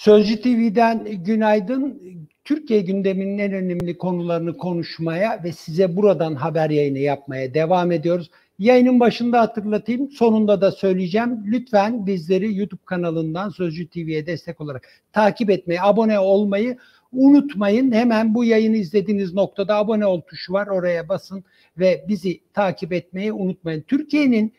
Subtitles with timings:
[0.00, 2.02] Sözcü TV'den günaydın.
[2.44, 8.30] Türkiye gündeminin en önemli konularını konuşmaya ve size buradan haber yayını yapmaya devam ediyoruz.
[8.58, 11.44] Yayının başında hatırlatayım, sonunda da söyleyeceğim.
[11.46, 16.78] Lütfen bizleri YouTube kanalından Sözcü TV'ye destek olarak takip etmeyi, abone olmayı
[17.12, 17.92] unutmayın.
[17.92, 20.66] Hemen bu yayını izlediğiniz noktada abone ol tuşu var.
[20.66, 21.44] Oraya basın
[21.78, 23.80] ve bizi takip etmeyi unutmayın.
[23.80, 24.52] Türkiye'nin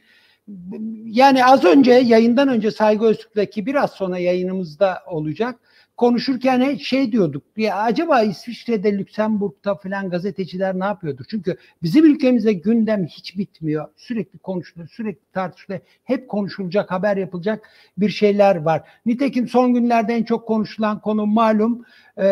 [1.05, 5.59] yani az önce yayından önce Saygı Öztürk'teki biraz sonra yayınımızda olacak.
[5.97, 7.43] Konuşurken şey diyorduk.
[7.57, 11.25] Ya acaba İsviçre'de, Lüksemburg'da falan gazeteciler ne yapıyordur?
[11.29, 13.87] Çünkü bizim ülkemizde gündem hiç bitmiyor.
[13.95, 15.81] Sürekli konuşuluyor, sürekli tartışılıyor.
[16.03, 18.81] Hep konuşulacak, haber yapılacak bir şeyler var.
[19.05, 21.85] Nitekim son günlerde en çok konuşulan konu malum
[22.21, 22.25] e,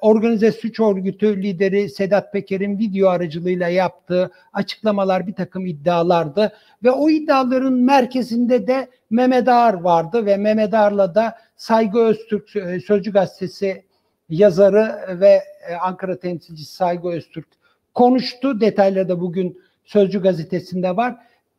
[0.00, 6.52] organize suç örgütü lideri Sedat Peker'in video aracılığıyla yaptığı açıklamalar bir takım iddialardı
[6.84, 12.80] ve o iddiaların merkezinde de Mehmet Ağar vardı ve Mehmet Ağar'la da Saygı Öztürk e,
[12.80, 13.84] Sözcü Gazetesi
[14.28, 17.48] yazarı ve e, Ankara temsilcisi Saygı Öztürk
[17.94, 18.60] konuştu.
[18.60, 21.16] Detayları da bugün Sözcü Gazetesi'nde var.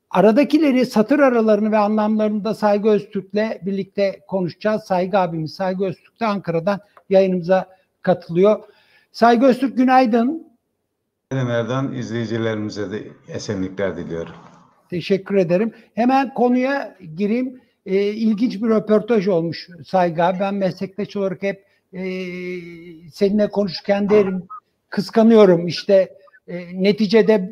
[0.10, 4.84] Aradakileri, satır aralarını ve anlamlarını da Saygı Öztürk'le birlikte konuşacağız.
[4.84, 6.80] Saygı abimiz Saygı Öztürk de Ankara'dan
[7.12, 7.70] yayınımıza
[8.02, 8.64] katılıyor.
[9.12, 10.48] Saygı Öztürk günaydın.
[11.32, 14.34] Nereden izleyicilerimize de esenlikler diliyorum.
[14.90, 15.74] Teşekkür ederim.
[15.96, 17.62] Hemen konuya gireyim.
[17.86, 20.40] E, ilginç bir röportaj olmuş Saygı abi.
[20.40, 22.04] Ben meslektaş olarak hep e,
[23.14, 24.48] seninle konuşurken derim
[24.90, 25.68] kıskanıyorum.
[25.68, 27.52] İşte e, neticede e,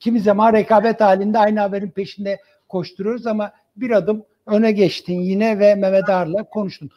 [0.00, 5.74] kimi zaman rekabet halinde aynı haberin peşinde koşturuyoruz ama bir adım öne geçtin yine ve
[5.74, 6.90] Mehmet Ağar'la konuştun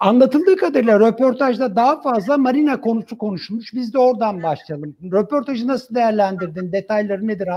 [0.00, 3.74] anlatıldığı kadarıyla röportajda daha fazla marina konusu konuşulmuş.
[3.74, 4.96] Biz de oradan başlayalım.
[5.12, 6.72] Röportajı nasıl değerlendirdin?
[6.72, 7.48] Detayları nedir?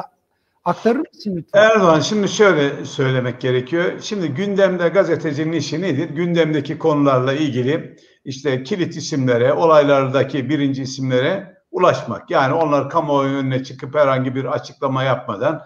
[0.65, 1.59] Aktarır mısın lütfen?
[1.59, 3.85] Erdoğan şimdi şöyle söylemek gerekiyor.
[4.01, 6.09] Şimdi gündemde gazetecinin işi nedir?
[6.09, 12.31] Gündemdeki konularla ilgili işte kilit isimlere, olaylardaki birinci isimlere ulaşmak.
[12.31, 15.61] Yani onlar kamuoyu önüne çıkıp herhangi bir açıklama yapmadan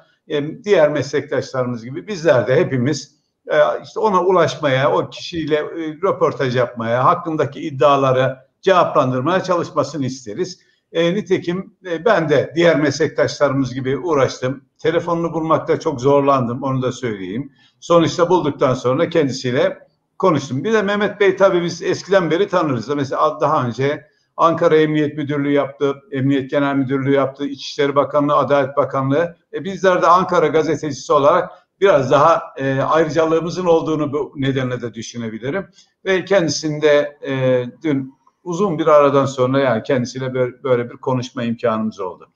[0.63, 3.16] diğer meslektaşlarımız gibi bizler de hepimiz e,
[3.84, 10.59] işte ona ulaşmaya, o kişiyle e, röportaj yapmaya, hakkındaki iddiaları cevaplandırmaya çalışmasını isteriz.
[10.91, 14.63] E, nitekim e, ben de diğer meslektaşlarımız gibi uğraştım.
[14.80, 17.52] Telefonunu bulmakta çok zorlandım, onu da söyleyeyim.
[17.80, 19.88] Sonuçta bulduktan sonra kendisiyle
[20.18, 20.63] konuştum.
[20.63, 22.90] Bir de Mehmet Bey tabii biz eskiden beri tanırız.
[22.90, 24.07] Mesela daha önce
[24.38, 29.38] Ankara Emniyet Müdürlüğü yaptı, Emniyet Genel Müdürlüğü yaptı, İçişleri Bakanlığı, Adalet Bakanlığı.
[29.53, 35.67] E bizler de Ankara gazetecisi olarak biraz daha e, ayrıcalığımızın olduğunu bu nedenle de düşünebilirim.
[36.05, 41.99] Ve kendisinde e, dün uzun bir aradan sonra yani kendisiyle böyle, böyle bir konuşma imkanımız
[41.99, 42.29] oldu.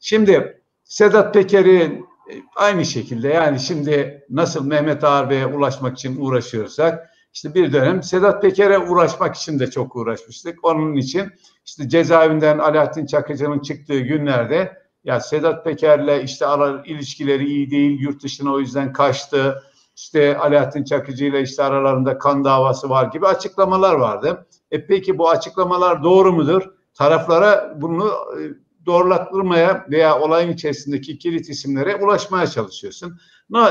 [0.00, 7.10] Şimdi Sedat Peker'in e, aynı şekilde yani şimdi nasıl Mehmet Ağar Bey'e ulaşmak için uğraşıyorsak
[7.34, 10.64] işte bir dönem Sedat Peker'e uğraşmak için de çok uğraşmıştık.
[10.64, 11.30] Onun için
[11.66, 18.22] işte cezaevinden Alaaddin Çakıcı'nın çıktığı günlerde ya Sedat Peker'le işte ara, ilişkileri iyi değil, yurt
[18.22, 19.62] dışına o yüzden kaçtı.
[19.96, 24.46] İşte Alaaddin Çakıcı ile işte aralarında kan davası var gibi açıklamalar vardı.
[24.70, 26.62] E peki bu açıklamalar doğru mudur?
[26.94, 28.40] Taraflara bunu e,
[28.86, 33.20] doğrulattırmaya veya olayın içerisindeki kilit isimlere ulaşmaya çalışıyorsun.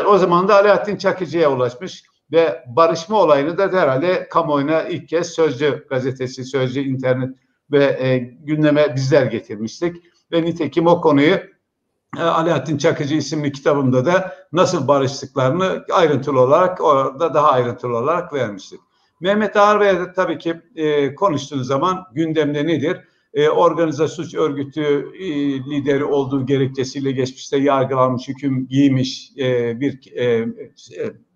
[0.08, 5.88] O zaman da Alaaddin Çakıcı'ya ulaşmış ve barışma olayını da herhalde kamuoyuna ilk kez Sözcü
[5.90, 7.30] gazetesi, Sözcü internet
[7.72, 11.36] ve e, gündeme bizler getirmiştik ve nitekim o konuyu
[12.18, 18.80] e, Alaaddin Çakıcı isimli kitabımda da nasıl barıştıklarını ayrıntılı olarak orada daha ayrıntılı olarak vermiştik.
[19.22, 22.98] Mehmet Ağar Bey'e de tabii ki e, konuştuğunuz zaman gündemde nedir?
[23.34, 24.82] E, organize suç örgütü
[25.20, 30.48] e, lideri olduğu gerekçesiyle geçmişte yargılanmış, hüküm giymiş e, bir e, e,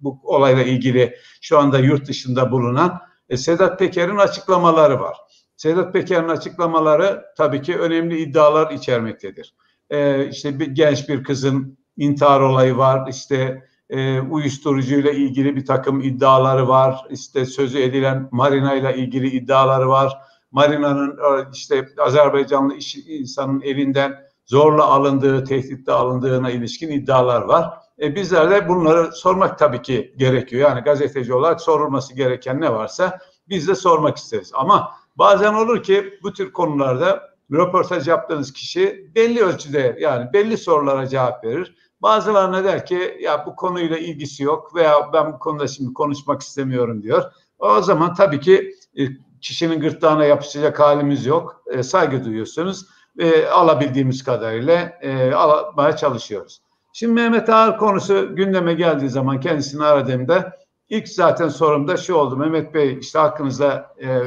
[0.02, 5.18] bu olayla ilgili şu anda yurt dışında bulunan e, Sedat Peker'in açıklamaları var.
[5.57, 9.53] Sedat Peker'in açıklamaları tabii ki önemli iddialar içermektedir.
[9.90, 16.02] Ee, işte bir genç bir kızın intihar olayı var, işte e, uyuşturucuyla ilgili bir takım
[16.02, 20.17] iddiaları var, işte sözü edilen Marina ile ilgili iddiaları var.
[20.52, 24.16] Marina'nın e, işte Azerbaycanlı iş, insanın elinden
[24.46, 27.73] zorla alındığı, tehditle alındığına ilişkin iddialar var.
[27.99, 30.70] E, bizler de bunları sormak tabii ki gerekiyor.
[30.70, 34.52] Yani gazeteci olarak sorulması gereken ne varsa biz de sormak isteriz.
[34.53, 41.08] Ama Bazen olur ki bu tür konularda röportaj yaptığınız kişi belli ölçüde yani belli sorulara
[41.08, 41.75] cevap verir.
[42.02, 47.03] Bazılarına der ki ya bu konuyla ilgisi yok veya ben bu konuda şimdi konuşmak istemiyorum
[47.03, 47.23] diyor.
[47.59, 49.03] O zaman tabii ki e,
[49.41, 51.64] kişinin gırtlağına yapışacak halimiz yok.
[51.72, 52.85] E, saygı duyuyorsunuz.
[53.19, 56.61] E, alabildiğimiz kadarıyla e, almaya çalışıyoruz.
[56.93, 60.58] Şimdi Mehmet Ağar konusu gündeme geldiği zaman kendisini aradığımda
[60.90, 62.37] İlk zaten sorumda şu oldu.
[62.37, 64.22] Mehmet Bey işte hakkınızda e,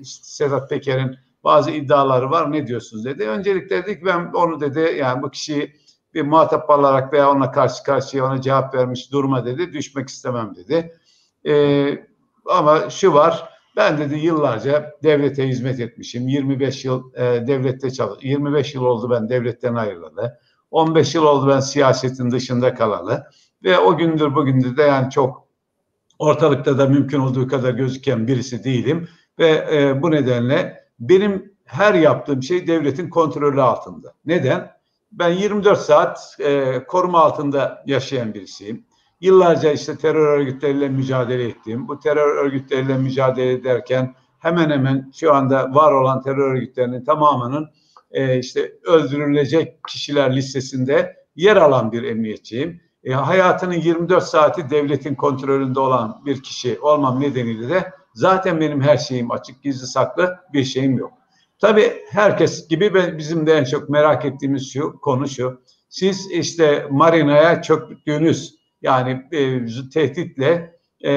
[0.00, 2.52] işte Sedat Peker'in bazı iddiaları var.
[2.52, 3.28] Ne diyorsunuz dedi.
[3.28, 5.80] Öncelikle dedik ben onu dedi yani bu kişiyi
[6.14, 9.72] bir muhatap alarak veya ona karşı karşıya ona cevap vermiş durma dedi.
[9.72, 10.98] Düşmek istemem dedi.
[11.46, 11.54] E,
[12.46, 16.28] ama şu var ben dedi yıllarca devlete hizmet etmişim.
[16.28, 20.38] 25 yıl e, devlette çalış 25 yıl oldu ben devletten ayrılalı.
[20.70, 23.26] 15 yıl oldu ben siyasetin dışında kalalı.
[23.64, 25.48] Ve o gündür bugündür de yani çok
[26.18, 29.08] ortalıkta da mümkün olduğu kadar gözüken birisi değilim.
[29.40, 34.14] Ve e, bu nedenle benim her yaptığım şey devletin kontrolü altında.
[34.26, 34.70] Neden?
[35.12, 38.84] Ben 24 saat e, koruma altında yaşayan birisiyim.
[39.20, 41.88] Yıllarca işte terör örgütleriyle mücadele ettim.
[41.88, 47.70] Bu terör örgütleriyle mücadele ederken hemen hemen şu anda var olan terör örgütlerinin tamamının
[48.10, 52.80] e, işte öldürülecek kişiler listesinde yer alan bir emniyetçiyim.
[53.04, 58.96] E, hayatının 24 saati devletin kontrolünde olan bir kişi olmam nedeniyle de zaten benim her
[58.96, 61.12] şeyim açık, gizli saklı bir şeyim yok.
[61.58, 65.60] Tabii herkes gibi bizim de en çok merak ettiğimiz şu konu şu.
[65.88, 71.12] Siz işte marinaya çöktüğünüz yani e, tehditle e,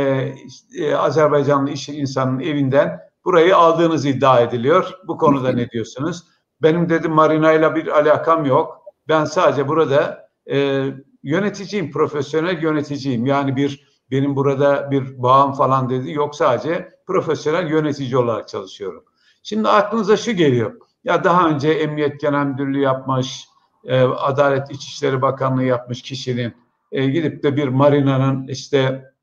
[0.79, 4.91] e, Azerbaycanlı iş insanın evinden burayı aldığınız iddia ediliyor.
[5.07, 6.23] Bu konuda ne diyorsunuz?
[6.61, 8.83] Benim dedim marinayla bir alakam yok.
[9.07, 10.87] Ben sadece burada e,
[11.23, 13.25] yöneticiyim, profesyonel yöneticiyim.
[13.25, 16.11] Yani bir benim burada bir bağım falan dedi.
[16.11, 19.03] Yok sadece profesyonel yönetici olarak çalışıyorum.
[19.43, 20.75] Şimdi aklınıza şu geliyor.
[21.03, 23.47] Ya daha önce Emniyet Genel Müdürlüğü yapmış,
[23.85, 26.53] e, Adalet İçişleri Bakanlığı yapmış kişinin
[26.91, 29.13] e, gidip de bir marinanın işte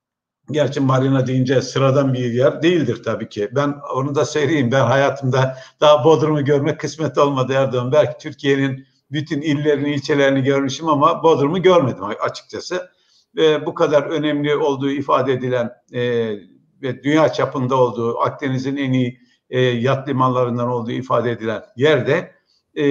[0.51, 3.49] Gerçi marina deyince sıradan bir yer değildir tabii ki.
[3.53, 4.73] Ben onu da söyleyeyim.
[4.73, 7.93] Ben hayatımda daha Bodrum'u görmek kısmet olmadı Erdoğan.
[7.93, 12.91] Belki Türkiye'nin bütün illerini, ilçelerini görmüşüm ama Bodrum'u görmedim açıkçası.
[13.37, 16.01] Ve bu kadar önemli olduğu ifade edilen e,
[16.83, 22.35] ve dünya çapında olduğu, Akdeniz'in en iyi e, yat limanlarından olduğu ifade edilen yerde
[22.75, 22.85] e,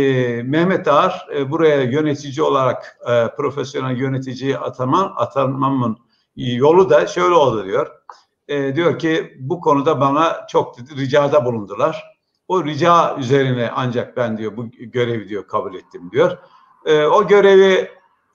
[0.44, 5.98] Mehmet Ağar e, buraya yönetici olarak e, profesyonel yöneticiyi ataman, atanmamın
[6.36, 7.88] yolu da şöyle oldu diyor.
[8.48, 12.04] E, diyor ki bu konuda bana çok ricada bulundular.
[12.48, 16.38] O rica üzerine ancak ben diyor bu görevi diyor kabul ettim diyor.
[16.86, 17.90] E, o görevi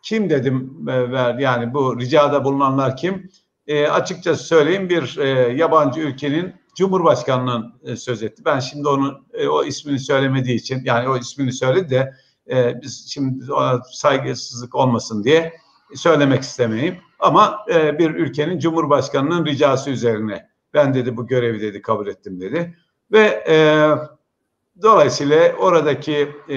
[0.05, 3.31] kim dedim e, ver yani bu ricada bulunanlar kim?
[3.67, 8.43] E, açıkçası söyleyeyim bir e, yabancı ülkenin Cumhurbaşkanı'nın e, söz etti.
[8.45, 12.15] Ben şimdi onun e, o ismini söylemediği için yani o ismini söyledi de
[12.51, 15.53] e, biz şimdi ona saygısızlık olmasın diye
[15.95, 16.97] söylemek istemeyeyim.
[17.19, 22.77] Ama e, bir ülkenin Cumhurbaşkanı'nın ricası üzerine ben dedi bu görevi dedi kabul ettim dedi.
[23.13, 23.57] Ve e,
[24.83, 26.57] dolayısıyla oradaki e,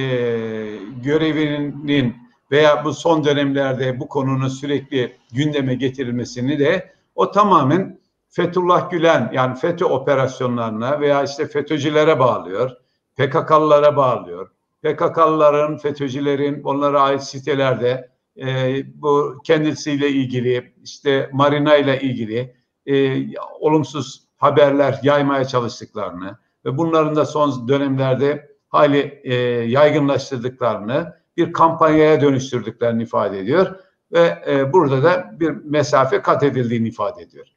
[1.04, 8.00] görevinin veya bu son dönemlerde bu konunun sürekli gündeme getirilmesini de o tamamen
[8.30, 12.72] Fethullah Gülen yani FETÖ operasyonlarına veya işte FETÖ'cülere bağlıyor.
[13.16, 14.52] PKK'lılara bağlıyor.
[14.84, 22.56] PKK'lıların, FETÖ'cülerin onlara ait sitelerde e, bu kendisiyle ilgili işte Marina ile ilgili
[22.86, 23.24] e,
[23.60, 29.34] olumsuz haberler yaymaya çalıştıklarını ve bunların da son dönemlerde hali e,
[29.70, 33.76] yaygınlaştırdıklarını bir kampanyaya dönüştürdüklerini ifade ediyor
[34.12, 37.48] ve e, burada da bir mesafe kat edildiğini ifade ediyor.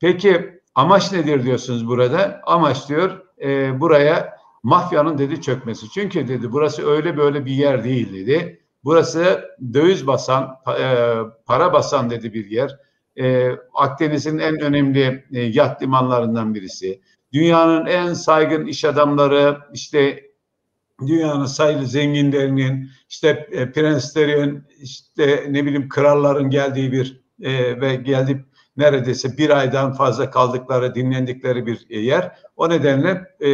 [0.00, 2.40] Peki amaç nedir diyorsunuz burada?
[2.46, 5.90] Amaç diyor e, buraya mafyanın dedi çökmesi.
[5.90, 8.60] Çünkü dedi burası öyle böyle bir yer değil dedi.
[8.84, 11.14] Burası döviz basan, e,
[11.46, 12.78] para basan dedi bir yer.
[13.20, 17.00] E, Akdeniz'in en önemli e, yat limanlarından birisi.
[17.32, 20.27] Dünyanın en saygın iş adamları, işte
[21.06, 28.44] dünyanın sayılı zenginlerinin, işte e, prenslerin, işte ne bileyim kralların geldiği bir e, ve geldi
[28.76, 32.38] neredeyse bir aydan fazla kaldıkları, dinlendikleri bir yer.
[32.56, 33.50] O nedenle e,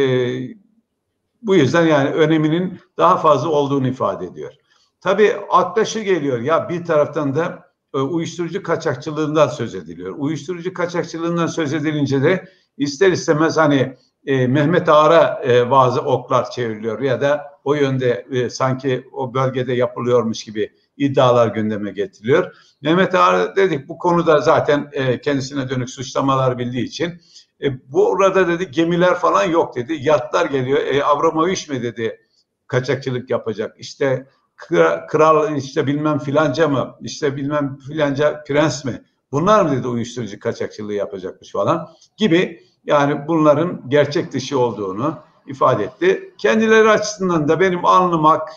[1.41, 4.53] bu yüzden yani öneminin daha fazla olduğunu ifade ediyor.
[5.01, 10.15] Tabii akla şu geliyor ya bir taraftan da e, uyuşturucu kaçakçılığından söz ediliyor.
[10.17, 13.95] Uyuşturucu kaçakçılığından söz edilince de ister istemez hani
[14.25, 19.73] e, Mehmet Ağar'a e, bazı oklar çevriliyor ya da o yönde e, sanki o bölgede
[19.73, 22.55] yapılıyormuş gibi iddialar gündeme getiriliyor.
[22.81, 27.21] Mehmet Ağar dedik bu konuda zaten e, kendisine dönük suçlamalar bildiği için
[27.61, 29.97] e, bu orada dedi gemiler falan yok dedi.
[30.01, 30.79] Yatlar geliyor.
[30.79, 32.19] E, Abramovich mi dedi
[32.67, 33.75] kaçakçılık yapacak.
[33.79, 34.27] İşte
[35.09, 39.01] kral işte bilmem filanca mı işte bilmem filanca prens mi
[39.31, 46.33] bunlar mı dedi uyuşturucu kaçakçılığı yapacakmış falan gibi yani bunların gerçek dışı olduğunu ifade etti.
[46.37, 48.51] Kendileri açısından da benim alnım ak,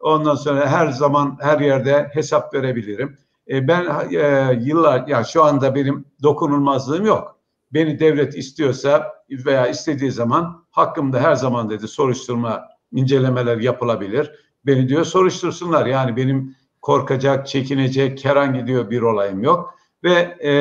[0.00, 3.18] ondan sonra her zaman her yerde hesap verebilirim.
[3.48, 7.36] E, ben e, yıllar, yani şu anda benim dokunulmazlığım yok.
[7.72, 14.32] Beni devlet istiyorsa veya istediği zaman hakkımda her zaman dedi soruşturma, incelemeler yapılabilir.
[14.66, 15.86] Beni diyor soruştursunlar.
[15.86, 19.74] Yani benim korkacak, çekinecek herhangi diyor bir olayım yok.
[20.06, 20.52] Ve e,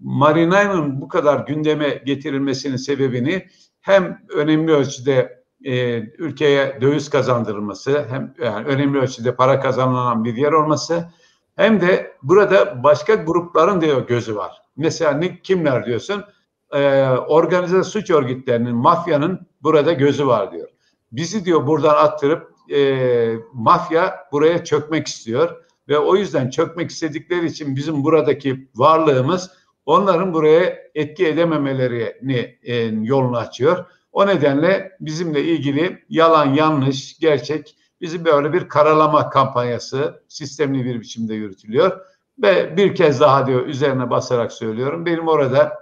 [0.00, 3.46] Marina'nın bu kadar gündeme getirilmesinin sebebini
[3.80, 10.52] hem önemli ölçüde e, ülkeye döviz kazandırılması, hem yani önemli ölçüde para kazanılan bir yer
[10.52, 11.12] olması,
[11.56, 14.62] hem de burada başka grupların diyor gözü var.
[14.76, 16.24] Mesela ne, kimler diyorsun?
[16.72, 20.68] Ee, organize suç örgütlerinin, mafyanın burada gözü var diyor.
[21.12, 27.76] Bizi diyor buradan attırıp e, mafya buraya çökmek istiyor ve o yüzden çökmek istedikleri için
[27.76, 29.50] bizim buradaki varlığımız
[29.86, 33.84] onların buraya etki edememelerini e, yolunu açıyor.
[34.12, 41.34] O nedenle bizimle ilgili yalan, yanlış, gerçek bizim böyle bir karalama kampanyası sistemli bir biçimde
[41.34, 42.00] yürütülüyor.
[42.42, 45.06] Ve bir kez daha diyor üzerine basarak söylüyorum.
[45.06, 45.72] Benim orada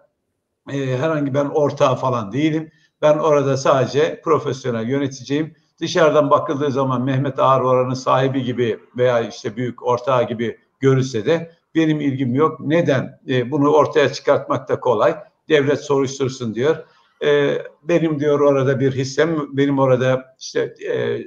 [0.73, 2.71] e, herhangi ben ortağı falan değilim.
[3.03, 5.55] Ben orada sadece profesyonel yöneticiyim.
[5.81, 12.01] Dışarıdan bakıldığı zaman Mehmet Ağar sahibi gibi veya işte büyük ortağı gibi görülse de benim
[12.01, 12.61] ilgim yok.
[12.61, 13.21] Neden?
[13.29, 15.17] E, bunu ortaya çıkartmak da kolay.
[15.49, 16.77] Devlet soruştursun diyor.
[17.25, 21.21] E, benim diyor orada bir hissem, benim orada işte e,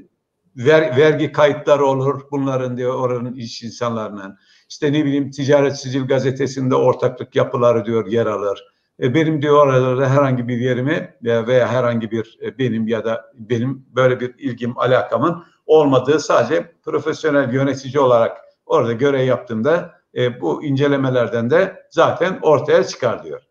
[0.55, 4.37] ver, vergi kayıtları olur bunların diyor oranın iş insanlarının.
[4.69, 8.63] İşte ne bileyim Ticaret Sicil gazetesinde ortaklık yapıları diyor yer alır.
[8.99, 13.31] E, benim diyor oralarda herhangi bir yerimi veya, veya herhangi bir e, benim ya da
[13.33, 20.63] benim böyle bir ilgim alakamın olmadığı sadece profesyonel yönetici olarak orada görev yaptığımda e, bu
[20.63, 23.41] incelemelerden de zaten ortaya çıkar diyor.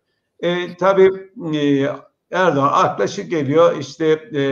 [0.40, 1.88] E, tabii e,
[2.30, 4.42] Erdoğan akla geliyor işte e,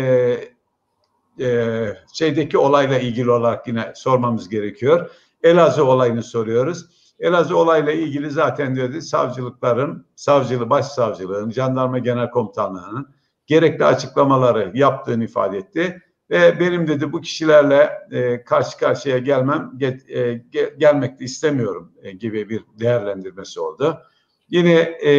[1.40, 5.10] e, şeydeki olayla ilgili olarak yine sormamız gerekiyor.
[5.42, 6.86] Elazığ olayını soruyoruz.
[7.18, 13.08] Elazığ olayla ilgili zaten diyordu savcılıkların, savcılığı, başsavcılığın, jandarma genel komutanlığının
[13.46, 16.02] gerekli açıklamaları yaptığını ifade etti.
[16.30, 21.92] Ve benim dedi bu kişilerle e, karşı karşıya gelmem, get, e, ge, gelmek de istemiyorum
[22.02, 23.98] e, gibi bir değerlendirmesi oldu.
[24.48, 24.74] Yine
[25.06, 25.12] e,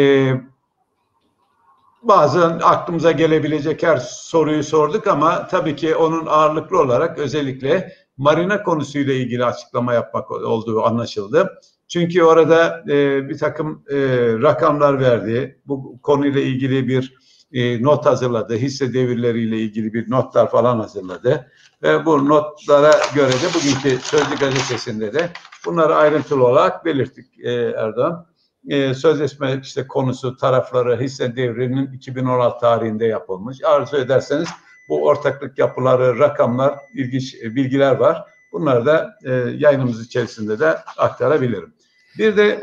[2.04, 9.14] bazen aklımıza gelebilecek her soruyu sorduk ama tabii ki onun ağırlıklı olarak özellikle marina konusuyla
[9.14, 11.60] ilgili açıklama yapmak olduğu anlaşıldı.
[11.88, 13.98] Çünkü orada e, bir takım e,
[14.42, 15.62] rakamlar verdi.
[15.66, 17.14] Bu konuyla ilgili bir
[17.54, 18.56] e, not hazırladı.
[18.56, 21.52] Hisse devirleriyle ilgili bir notlar falan hazırladı.
[21.84, 25.30] Ve bu notlara göre de bugünkü Sözcü gazetesinde de
[25.66, 28.26] bunları ayrıntılı olarak belirttik e, Erdoğan
[28.70, 33.64] e, sözleşme işte konusu, tarafları, hisse devrinin 2016 tarihinde yapılmış.
[33.64, 34.50] Arzu ederseniz
[34.90, 38.24] bu ortaklık yapıları, rakamlar, ilginç e, bilgiler var.
[38.56, 41.74] Bunları da e, yayınımız içerisinde de aktarabilirim.
[42.18, 42.60] Bir de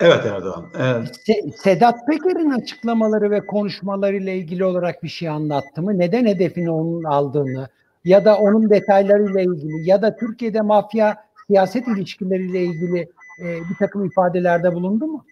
[0.00, 0.66] Evet Erdoğan.
[0.78, 1.08] Evet.
[1.56, 5.98] Sedat Peker'in açıklamaları ve konuşmalarıyla ilgili olarak bir şey anlattı mı?
[5.98, 7.68] Neden hedefini onun aldığını
[8.04, 13.08] ya da onun detaylarıyla ilgili ya da Türkiye'de mafya siyaset ilişkileriyle ilgili
[13.42, 15.24] e, bir takım ifadelerde bulundu mu?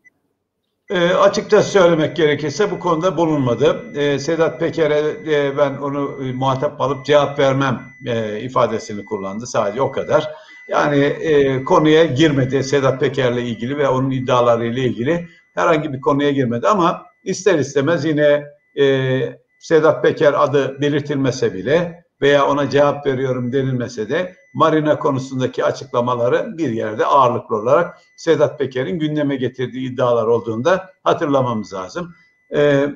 [0.91, 3.93] E, açıkça söylemek gerekirse bu konuda bulunmadı.
[3.95, 4.99] E, Sedat Peker'e
[5.35, 9.47] e, ben onu e, muhatap alıp cevap vermem e, ifadesini kullandı.
[9.47, 10.31] Sadece o kadar.
[10.69, 16.69] Yani e, konuya girmedi Sedat Peker'le ilgili ve onun iddialarıyla ilgili herhangi bir konuya girmedi
[16.69, 18.45] ama ister istemez yine
[18.79, 26.59] e, Sedat Peker adı belirtilmese bile veya ona cevap veriyorum denilmese de marina konusundaki açıklamaları
[26.59, 32.15] bir yerde ağırlıklı olarak Sedat Peker'in gündeme getirdiği iddialar olduğunda hatırlamamız lazım.
[32.55, 32.87] Ee,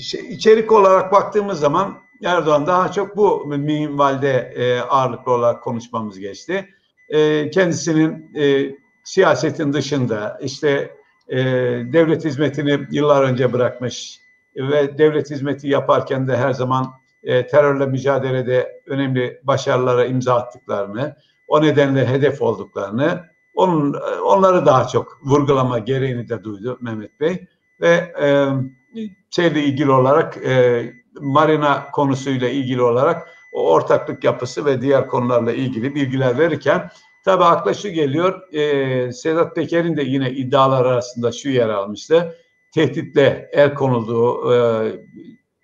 [0.00, 6.68] şey, içerik olarak baktığımız zaman Erdoğan daha çok bu minvalde e, ağırlıklı olarak konuşmamız geçti.
[7.08, 10.96] E, kendisinin e, siyasetin dışında işte
[11.28, 11.36] e,
[11.92, 14.20] devlet hizmetini yıllar önce bırakmış
[14.56, 16.86] ve devlet hizmeti yaparken de her zaman
[17.22, 21.16] e, terörle mücadelede önemli başarılara imza attıklarını,
[21.48, 23.94] o nedenle hedef olduklarını, onun
[24.24, 27.46] onları daha çok vurgulama gereğini de duydu Mehmet Bey.
[27.80, 28.48] Ve e,
[29.30, 30.84] şeyle ilgili olarak e,
[31.20, 36.90] marina konusuyla ilgili olarak o ortaklık yapısı ve diğer konularla ilgili bilgiler verirken
[37.24, 42.36] tabi akla şu geliyor e, Sedat Peker'in de yine iddialar arasında şu yer almıştı.
[42.74, 44.56] Tehditle el konulduğu e,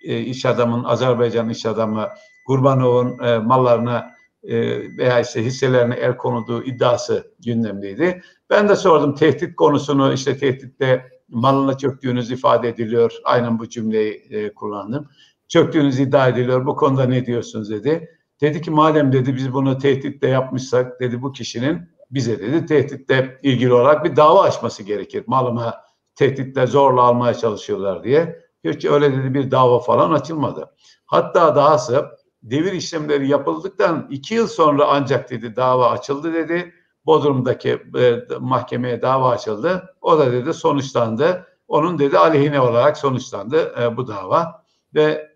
[0.04, 2.08] e, iş adamın, Azerbaycan iş adamı
[2.46, 4.56] Gurbanov'un e, mallarına e,
[4.98, 8.22] veya işte hisselerine el konulduğu iddiası gündemdeydi.
[8.50, 13.12] Ben de sordum tehdit konusunu işte tehditle malına çöktüğünüz ifade ediliyor.
[13.24, 15.08] Aynen bu cümleyi e, kullandım.
[15.48, 16.66] Çöktüğünüz iddia ediliyor.
[16.66, 18.08] Bu konuda ne diyorsunuz dedi.
[18.40, 21.80] Dedi ki madem dedi biz bunu tehditle yapmışsak dedi bu kişinin
[22.10, 25.24] bize dedi tehditle ilgili olarak bir dava açması gerekir.
[25.26, 25.74] Malıma
[26.14, 28.43] tehditle zorla almaya çalışıyorlar diye.
[28.64, 30.74] Hiç öyle dedi bir dava falan açılmadı.
[31.06, 32.06] Hatta dahası
[32.42, 36.74] devir işlemleri yapıldıktan iki yıl sonra ancak dedi dava açıldı dedi.
[37.06, 39.94] Bodrum'daki e, mahkemeye dava açıldı.
[40.02, 41.46] O da dedi sonuçlandı.
[41.68, 45.34] Onun dedi aleyhine olarak sonuçlandı e, bu dava ve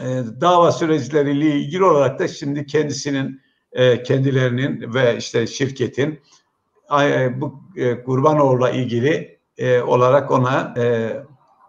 [0.00, 3.40] e, dava süreçleriyle ilgili olarak da şimdi kendisinin
[3.72, 6.20] e, kendilerinin ve işte şirketin
[7.00, 11.16] e, bu e, Kurbanoğlu'la ilgili e, olarak ona e,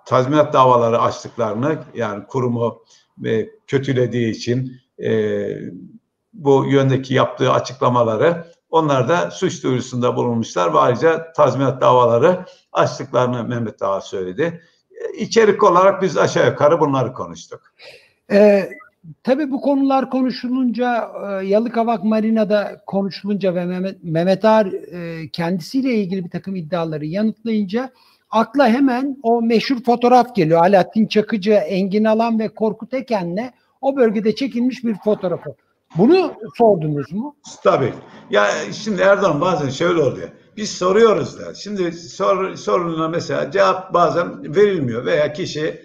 [0.06, 2.84] tazminat davaları açtıklarını yani kurumu
[3.26, 4.72] e, kötülediği için
[5.04, 5.50] e,
[6.34, 13.82] bu yöndeki yaptığı açıklamaları onlar da suç duyurusunda bulunmuşlar ve ayrıca tazminat davaları açtıklarını Mehmet
[13.82, 14.62] Ağa söyledi.
[14.92, 17.62] E, içerik olarak biz aşağı yukarı bunları konuştuk.
[18.32, 18.70] Ee,
[19.24, 26.26] tabii bu konular konuşulunca e, Yalıkavak Marina'da konuşulunca ve Mehmet, Mehmet Ağar e, kendisiyle ilgili
[26.26, 27.92] bir takım iddiaları yanıtlayınca
[28.34, 30.60] akla hemen o meşhur fotoğraf geliyor.
[30.60, 35.56] Alaaddin Çakıcı, Engin Alan ve Korkut Eken'le o bölgede çekilmiş bir fotoğrafı.
[35.98, 37.36] Bunu sordunuz mu?
[37.64, 37.94] Tabii.
[38.30, 40.30] Ya şimdi Erdoğan bazen şöyle oluyor.
[40.58, 41.54] Biz soruyoruz da.
[41.54, 45.82] Şimdi sor, sorununa mesela cevap bazen verilmiyor veya kişi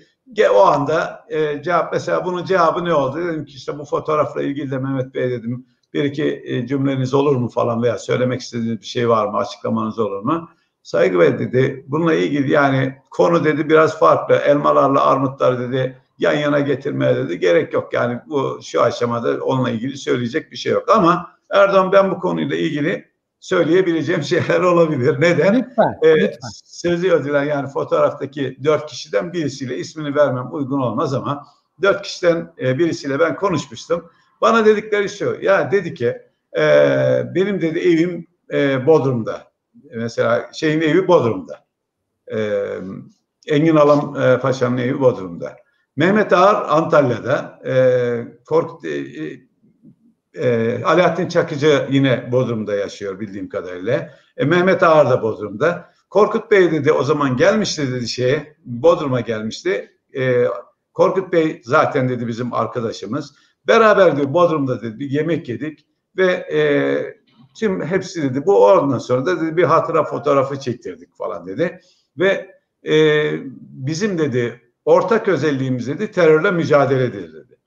[0.55, 3.19] o anda e, cevap mesela bunun cevabı ne oldu?
[3.19, 7.37] Dedim ki işte bu fotoğrafla ilgili de Mehmet Bey dedim bir iki e, cümleniz olur
[7.37, 9.37] mu falan veya söylemek istediğiniz bir şey var mı?
[9.37, 10.49] Açıklamanız olur mu?
[10.89, 14.35] Saygı Bey dedi bununla ilgili yani konu dedi biraz farklı.
[14.35, 17.39] Elmalarla armutlar dedi yan yana getirmeye dedi.
[17.39, 20.89] Gerek yok yani bu şu aşamada onunla ilgili söyleyecek bir şey yok.
[20.89, 23.05] Ama Erdoğan ben bu konuyla ilgili
[23.41, 25.21] söyleyebileceğim şeyler olabilir.
[25.21, 25.55] Neden?
[25.55, 26.49] Lütfen, ee, lütfen.
[26.65, 31.47] Sözü ödülen yani fotoğraftaki dört kişiden birisiyle ismini vermem uygun olmaz ama
[31.83, 34.11] dört kişiden e, birisiyle ben konuşmuştum.
[34.41, 36.17] Bana dedikleri şu ya dedi ki
[36.59, 36.63] e,
[37.35, 39.48] benim dedi evim e, Bodrum'da.
[39.95, 41.65] Mesela şeyin evi Bodrum'da.
[42.33, 42.69] E,
[43.49, 45.57] Engin Alam e, Paşa'nın evi Bodrum'da.
[45.97, 47.61] Mehmet Ağar Antalya'da.
[47.67, 47.75] E,
[48.45, 48.99] Korkut, e,
[50.35, 54.11] e, Alaaddin Çakıcı yine Bodrum'da yaşıyor bildiğim kadarıyla.
[54.37, 55.93] E, Mehmet Ağar da Bodrum'da.
[56.11, 59.91] Korkut Bey dedi o zaman gelmişti dedi şeye Bodrum'a gelmişti.
[60.17, 60.45] E,
[60.95, 63.35] Korkut Bey zaten dedi bizim arkadaşımız.
[63.67, 66.61] Beraber diyor Bodrum'da dedi bir yemek yedik ve e,
[67.59, 71.81] tüm hepsi dedi bu ondan sonra da dedi bir hatıra fotoğrafı çektirdik falan dedi.
[72.19, 72.55] Ve
[72.89, 77.59] e, bizim dedi ortak özelliğimiz dedi terörle mücadeledir dedi.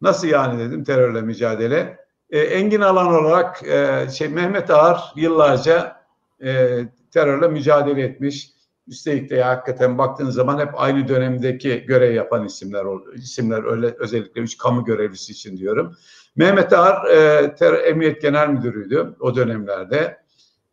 [0.00, 1.98] Nasıl yani dedim terörle mücadele?
[2.30, 6.02] E, Engin Alan olarak e, şey Mehmet Ağar yıllarca
[6.44, 6.80] e,
[7.10, 8.55] terörle mücadele etmiş.
[8.88, 14.40] Üstelik de ya, hakikaten baktığın zaman hep aynı dönemdeki görev yapan isimler isimler öyle özellikle
[14.40, 15.96] üç kamu görevlisi için diyorum.
[16.36, 20.18] Mehmet Ağar e, Terör Emniyet Genel Müdürüydü o dönemlerde.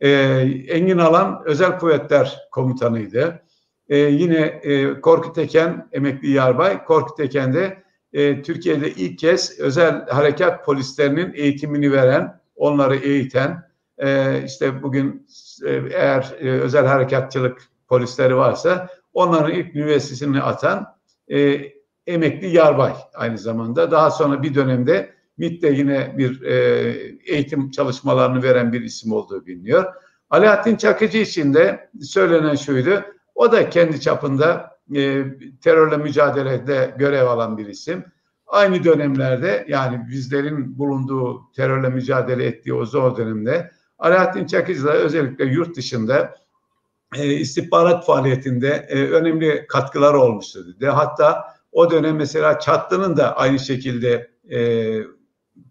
[0.02, 0.10] E,
[0.68, 3.42] Engin Alan Özel Kuvvetler Komutanıydı.
[3.90, 6.84] E, yine e, Korkut Eken emekli yarbay.
[6.84, 13.64] Korkut Eken de e, Türkiye'de ilk kez özel harekat polislerinin eğitimini veren, onları eğiten,
[13.98, 15.28] e, işte bugün
[15.66, 20.86] e, eğer e, özel harekatçılık polisleri varsa onların ilk üniversitesini atan
[21.32, 21.62] e,
[22.08, 23.92] emekli yarbay aynı zamanda.
[23.92, 26.56] Daha sonra bir dönemde MİT'te yine bir e,
[27.26, 29.94] eğitim çalışmalarını veren bir isim olduğu biliniyor.
[30.30, 33.04] Alaaddin Çakıcı için de söylenen şuydu.
[33.36, 35.24] O da kendi çapında e,
[35.64, 38.04] terörle mücadelede görev alan bir isim.
[38.48, 45.46] Aynı dönemlerde yani bizlerin bulunduğu terörle mücadele ettiği o zor dönemde Alaaddin Çakıcı da özellikle
[45.46, 46.43] yurt dışında
[47.18, 50.88] e, istihbarat faaliyetinde e, önemli katkılar olmuştu dedi.
[50.88, 54.90] Hatta o dönem mesela Çatlı'nın da aynı şekilde e,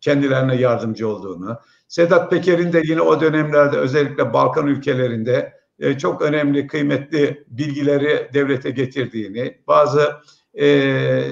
[0.00, 6.66] kendilerine yardımcı olduğunu, Sedat Peker'in de yine o dönemlerde özellikle Balkan ülkelerinde e, çok önemli,
[6.66, 10.12] kıymetli bilgileri devlete getirdiğini, bazı
[10.61, 11.24] e,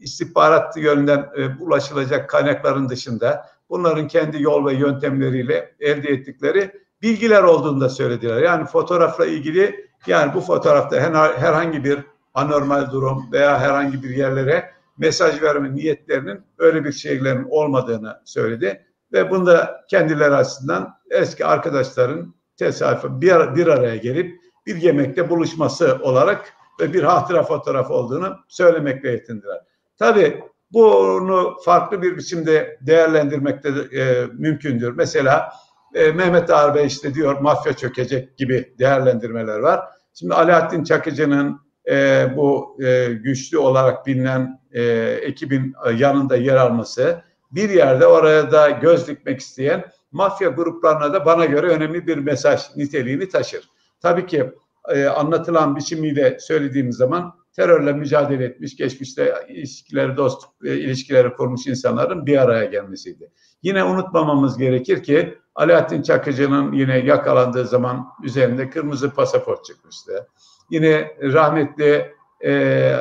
[0.00, 7.80] istihbarat yönünden e, ulaşılacak kaynakların dışında bunların kendi yol ve yöntemleriyle elde ettikleri bilgiler olduğunu
[7.80, 8.42] da söylediler.
[8.42, 10.96] Yani fotoğrafla ilgili yani bu fotoğrafta
[11.36, 11.98] herhangi bir
[12.34, 18.86] anormal durum veya herhangi bir yerlere mesaj verme niyetlerinin öyle bir şeylerin olmadığını söyledi.
[19.12, 26.52] Ve bunda kendileri açısından eski arkadaşların tesadüfen bir, bir araya gelip bir yemekte buluşması olarak
[26.80, 29.60] ve bir hatıra fotoğrafı olduğunu söylemekle yetindiler.
[29.98, 33.68] Tabii bunu farklı bir biçimde değerlendirmek de
[34.00, 34.92] e, mümkündür.
[34.96, 35.52] Mesela
[35.96, 39.80] e, Mehmet Ağar Bey işte diyor mafya çökecek gibi değerlendirmeler var.
[40.14, 44.82] Şimdi Alaaddin Çakıcı'nın e, bu e, güçlü olarak bilinen e,
[45.22, 51.44] ekibin yanında yer alması bir yerde oraya da göz dikmek isteyen mafya gruplarına da bana
[51.44, 53.70] göre önemli bir mesaj niteliğini taşır.
[54.00, 54.50] Tabii ki
[54.88, 62.26] e, anlatılan biçimiyle söylediğimiz zaman terörle mücadele etmiş, geçmişte ilişkileri, dost e, ilişkileri kurmuş insanların
[62.26, 63.30] bir araya gelmesiydi.
[63.62, 70.28] Yine unutmamamız gerekir ki Alaaddin Çakıcı'nın yine yakalandığı zaman üzerinde kırmızı pasaport çıkmıştı.
[70.70, 72.12] Yine rahmetli
[72.44, 72.92] e,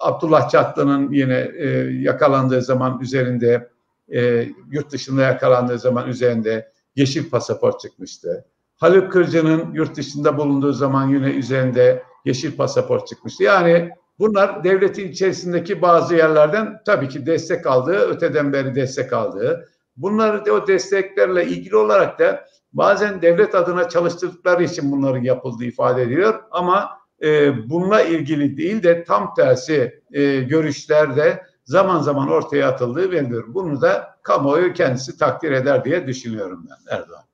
[0.00, 1.68] Abdullah Çatlı'nın yine e,
[2.00, 3.70] yakalandığı zaman üzerinde
[4.08, 8.44] e, yurt dışında yakalandığı zaman üzerinde yeşil pasaport çıkmıştı.
[8.76, 13.42] Haluk Kırcı'nın yurt dışında bulunduğu zaman yine üzerinde yeşil pasaport çıkmıştı.
[13.42, 19.68] Yani bunlar devletin içerisindeki bazı yerlerden tabii ki destek aldığı, öteden beri destek aldığı.
[19.96, 26.02] Bunları da o desteklerle ilgili olarak da bazen devlet adına çalıştırdıkları için bunların yapıldığı ifade
[26.02, 26.42] ediliyor.
[26.50, 26.90] Ama
[27.22, 33.44] e, bununla ilgili değil de tam tersi e, görüşler de zaman zaman ortaya atıldığı bellidir.
[33.48, 37.24] Bunu da kamuoyu kendisi takdir eder diye düşünüyorum ben Erdoğan.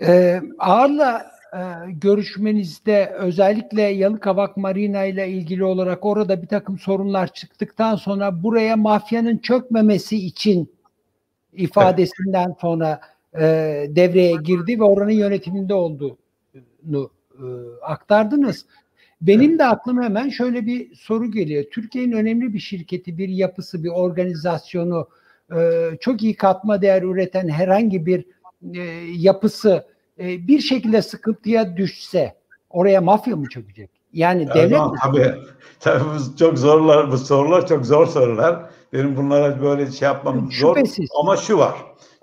[0.00, 7.96] Ee, Ağır'la e, görüşmenizde özellikle Yalıkavak Marina ile ilgili olarak orada bir takım sorunlar çıktıktan
[7.96, 10.70] sonra buraya mafyanın çökmemesi için
[11.52, 13.00] ifadesinden sonra
[13.34, 13.40] e,
[13.88, 17.44] devreye girdi ve oranın yönetiminde olduğunu e,
[17.82, 18.66] aktardınız.
[19.20, 21.64] Benim de aklıma hemen şöyle bir soru geliyor.
[21.72, 25.08] Türkiye'nin önemli bir şirketi, bir yapısı, bir organizasyonu,
[25.56, 28.24] e, çok iyi katma değer üreten herhangi bir
[28.74, 28.80] e,
[29.16, 29.91] yapısı
[30.22, 32.34] e, bir şekilde sıkıntıya düşse
[32.70, 33.90] oraya mafya mı çökecek?
[34.12, 34.98] Yani ya devlet mi?
[35.02, 35.34] Tabii,
[35.80, 38.70] tabii bu çok zorlar, bu sorular çok zor sorular.
[38.92, 41.08] Benim bunlara böyle şey yapmam Şüphesiz.
[41.08, 41.20] zor.
[41.20, 41.74] Ama şu var,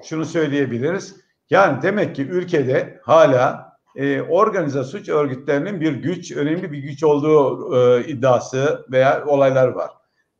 [0.04, 1.16] şunu söyleyebiliriz.
[1.50, 7.76] Yani demek ki ülkede hala e, organize suç örgütlerinin bir güç, önemli bir güç olduğu
[7.78, 9.90] e, iddiası veya olaylar var.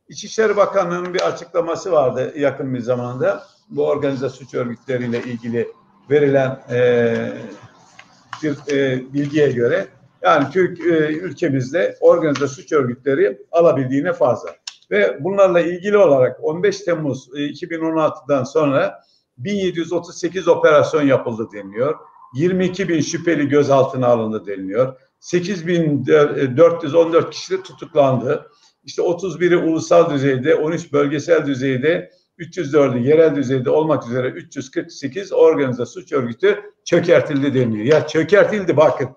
[0.10, 3.44] İçişleri Bakanlığı'nın bir açıklaması vardı yakın bir zamanda.
[3.70, 5.68] Bu organize suç örgütleriyle ilgili
[6.10, 7.16] verilen e,
[8.44, 9.88] bir e, bilgiye göre
[10.22, 14.50] yani Türk e, ülkemizde organize suç örgütleri alabildiğine fazla.
[14.92, 19.02] Ve bunlarla ilgili olarak 15 Temmuz 2016'dan sonra
[19.38, 21.96] 1738 operasyon yapıldı deniliyor.
[22.34, 24.96] 22 bin şüpheli gözaltına alındı deniliyor.
[25.20, 28.52] 8414 kişi de tutuklandı.
[28.84, 36.14] İşte 31'i ulusal düzeyde, 13 bölgesel düzeyde, 304'ü yerel düzeyde olmak üzere 348 organize suç
[36.14, 37.86] örgütü çökertildi deniliyor.
[37.86, 39.10] Ya çökertildi bakın.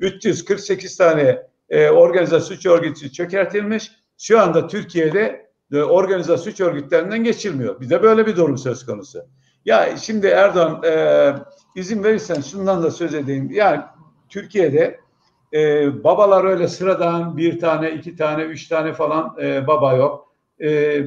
[0.00, 3.92] 348 tane e, organize suç örgütü çökertilmiş.
[4.18, 7.80] Şu anda Türkiye'de e, organize suç örgütlerinden geçilmiyor.
[7.80, 9.18] Bir de böyle bir durum söz konusu.
[9.64, 11.34] Ya şimdi Erdoğan e,
[11.76, 13.50] izin verirsen şundan da söz edeyim.
[13.50, 13.80] Yani
[14.28, 15.00] Türkiye'de
[15.52, 20.34] e, babalar öyle sıradan bir tane, iki tane, üç tane falan e, baba yok.
[20.62, 21.00] E,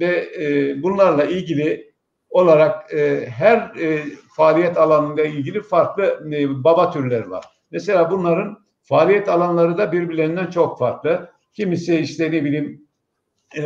[0.00, 1.92] ve e, bunlarla ilgili
[2.30, 4.02] olarak e, her e,
[4.36, 7.44] faaliyet alanında ilgili farklı e, baba türleri var.
[7.70, 11.30] Mesela bunların faaliyet alanları da birbirlerinden çok farklı.
[11.54, 12.88] Kimisi işte ne bileyim
[13.56, 13.62] e,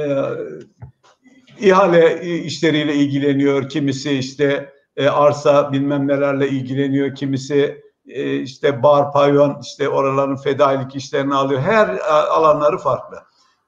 [1.61, 9.59] ihale işleriyle ilgileniyor, kimisi işte e, arsa bilmem nelerle ilgileniyor, kimisi e, işte bar, pavyon,
[9.63, 11.61] işte oraların fedailik işlerini alıyor.
[11.61, 13.19] Her alanları farklı.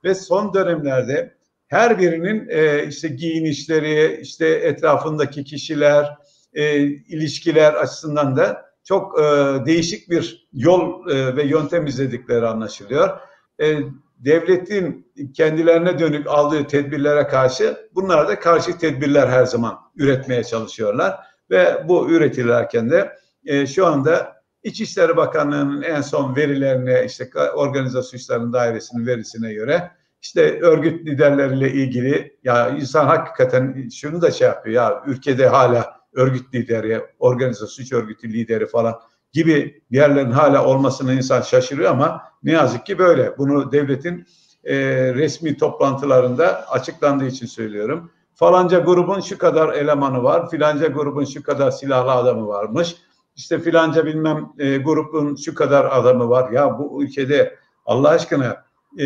[0.04, 1.34] Ve son dönemlerde
[1.74, 6.16] her birinin e, işte giyinişleri, işte etrafındaki kişiler,
[6.52, 9.22] e, ilişkiler açısından da çok e,
[9.66, 13.18] değişik bir yol e, ve yöntem izledikleri anlaşılıyor.
[13.60, 13.78] E,
[14.18, 21.16] devletin kendilerine dönük aldığı tedbirlere karşı bunlar da karşı tedbirler her zaman üretmeye çalışıyorlar
[21.50, 28.52] ve bu üretilirken de e, şu anda İçişleri Bakanlığı'nın en son verilerine işte organize suçların
[28.52, 29.90] dairesinin verisine göre
[30.24, 36.54] işte örgüt liderleriyle ilgili ya insan hakikaten şunu da şey yapıyor ya ülkede hala örgüt
[36.54, 39.00] lideri, organize suç örgütü lideri falan
[39.32, 43.38] gibi yerlerin hala olmasına insan şaşırıyor ama ne yazık ki böyle.
[43.38, 44.26] Bunu devletin
[44.64, 44.76] e,
[45.14, 48.10] resmi toplantılarında açıklandığı için söylüyorum.
[48.34, 52.96] Falanca grubun şu kadar elemanı var, filanca grubun şu kadar silahlı adamı varmış.
[53.36, 56.50] İşte filanca bilmem e, grubun şu kadar adamı var.
[56.50, 57.56] Ya bu ülkede
[57.86, 58.63] Allah aşkına
[58.98, 59.04] e,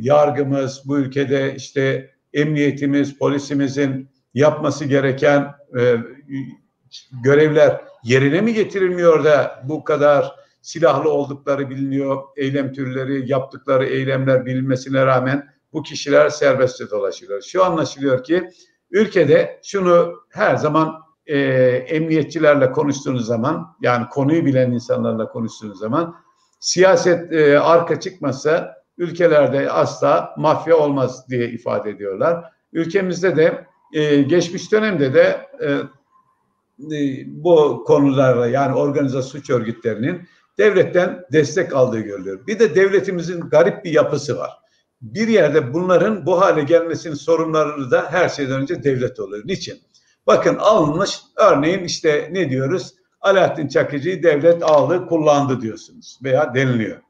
[0.00, 5.96] yargımız, bu ülkede işte emniyetimiz, polisimizin yapması gereken e,
[7.24, 15.06] görevler yerine mi getirilmiyor da bu kadar silahlı oldukları biliniyor, eylem türleri, yaptıkları eylemler bilinmesine
[15.06, 17.40] rağmen bu kişiler serbestçe dolaşıyorlar.
[17.40, 18.50] Şu anlaşılıyor ki
[18.90, 20.94] ülkede şunu her zaman
[21.26, 21.38] e,
[21.88, 26.14] emniyetçilerle konuştuğunuz zaman yani konuyu bilen insanlarla konuştuğunuz zaman
[26.60, 32.52] siyaset e, arka çıkmasa ülkelerde asla mafya olmaz diye ifade ediyorlar.
[32.72, 35.70] Ülkemizde de e, geçmiş dönemde de e,
[36.96, 40.28] e, bu konularla yani organize suç örgütlerinin
[40.58, 42.46] devletten destek aldığı görülüyor.
[42.46, 44.50] Bir de devletimizin garip bir yapısı var.
[45.00, 49.42] Bir yerde bunların bu hale gelmesinin sorunları da her şeyden önce devlet oluyor.
[49.46, 49.78] Niçin?
[50.26, 52.94] Bakın alınmış örneğin işte ne diyoruz?
[53.20, 57.05] Alaaddin Çakıcı'yı devlet aldı, kullandı diyorsunuz veya deniliyor.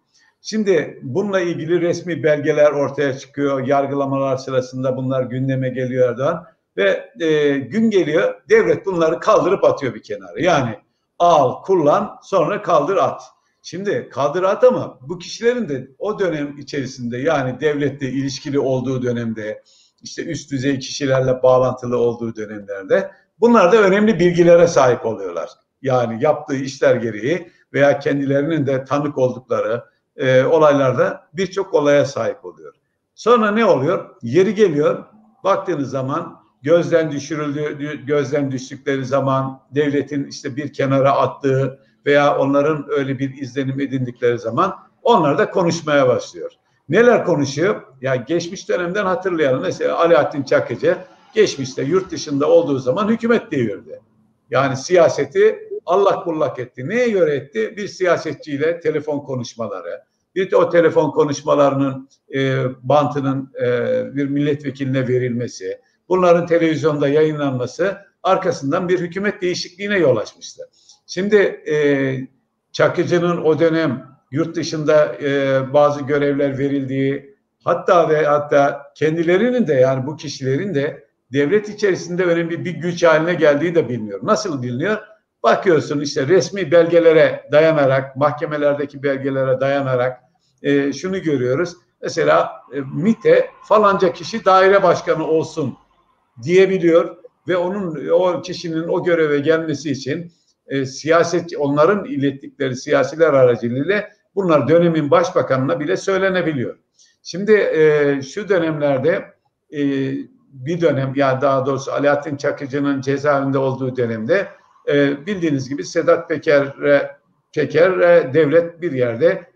[0.49, 3.67] Şimdi bununla ilgili resmi belgeler ortaya çıkıyor.
[3.67, 6.47] Yargılamalar sırasında bunlar gündeme geliyor Erdoğan.
[6.77, 10.41] Ve e, gün geliyor devlet bunları kaldırıp atıyor bir kenara.
[10.41, 10.79] Yani
[11.19, 13.23] al, kullan, sonra kaldır at.
[13.63, 19.63] Şimdi kaldır at ama bu kişilerin de o dönem içerisinde yani devlette ilişkili olduğu dönemde
[20.03, 25.51] işte üst düzey kişilerle bağlantılı olduğu dönemlerde bunlar da önemli bilgilere sahip oluyorlar.
[25.83, 32.75] Yani yaptığı işler gereği veya kendilerinin de tanık oldukları e, olaylarda birçok olaya sahip oluyor.
[33.15, 34.11] Sonra ne oluyor?
[34.23, 35.05] Yeri geliyor
[35.45, 43.19] baktığınız zaman gözden düşürüldüğü, gözden düştükleri zaman devletin işte bir kenara attığı veya onların öyle
[43.19, 46.51] bir izlenim edindikleri zaman onlar da konuşmaya başlıyor.
[46.89, 47.83] Neler konuşuyor?
[48.01, 49.63] Ya geçmiş dönemden hatırlayalım.
[49.63, 50.99] Mesela Alaaddin Çakıcı
[51.35, 54.01] geçmişte yurt dışında olduğu zaman hükümet devirdi.
[54.51, 56.89] Yani siyaseti Allah bullak etti.
[56.89, 57.75] Neye göre etti?
[57.77, 60.03] Bir siyasetçiyle telefon konuşmaları,
[60.35, 68.89] bir de o telefon konuşmalarının e, bantının e, bir milletvekiline verilmesi, bunların televizyonda yayınlanması arkasından
[68.89, 70.63] bir hükümet değişikliğine yol açmıştı.
[71.07, 71.77] Şimdi e,
[72.73, 80.07] Çakıcı'nın o dönem yurt dışında e, bazı görevler verildiği hatta ve hatta kendilerinin de yani
[80.07, 84.21] bu kişilerin de devlet içerisinde önemli bir güç haline geldiği de biliniyor.
[84.23, 84.99] Nasıl biliniyor?
[85.47, 90.21] Bakıyorsun işte resmi belgelere dayanarak, mahkemelerdeki belgelere dayanarak
[90.63, 91.77] e, şunu görüyoruz.
[92.03, 95.77] Mesela e, MIT'e falanca kişi daire başkanı olsun
[96.43, 97.17] diyebiliyor
[97.49, 100.33] ve onun o kişinin o göreve gelmesi için
[100.67, 106.79] e, siyaset onların ilettikleri siyasiler aracılığıyla bunlar dönemin başbakanına bile söylenebiliyor.
[107.23, 109.25] Şimdi e, şu dönemlerde
[109.73, 109.81] e,
[110.53, 114.49] bir dönem yani daha doğrusu Alaaddin Çakıcı'nın cezaevinde olduğu dönemde
[114.89, 117.17] e, bildiğiniz gibi Sedat Peker'e
[117.55, 119.47] Peker e, devlet bir yerde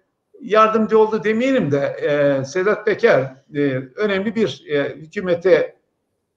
[0.40, 3.60] yardımcı oldu demeyelim de e, Sedat Peker e,
[3.96, 5.76] önemli bir e, hükümete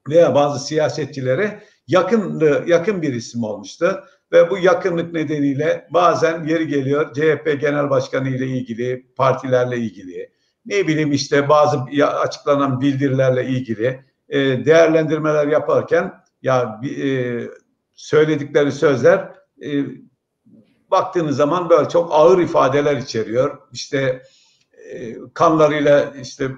[0.10, 7.14] veya bazı siyasetçilere yakın yakın bir isim olmuştu ve bu yakınlık nedeniyle bazen yeri geliyor
[7.14, 10.30] CHP Genel Başkanı ile ilgili, partilerle ilgili,
[10.66, 17.04] ne bileyim işte bazı açıklanan bildirilerle ilgili e, değerlendirmeler yaparken ya e,
[17.96, 19.32] söyledikleri sözler
[19.64, 19.70] e,
[20.92, 23.58] baktığınız zaman böyle çok ağır ifadeler içeriyor.
[23.72, 24.24] İşte
[24.92, 26.50] e, kanlarıyla işte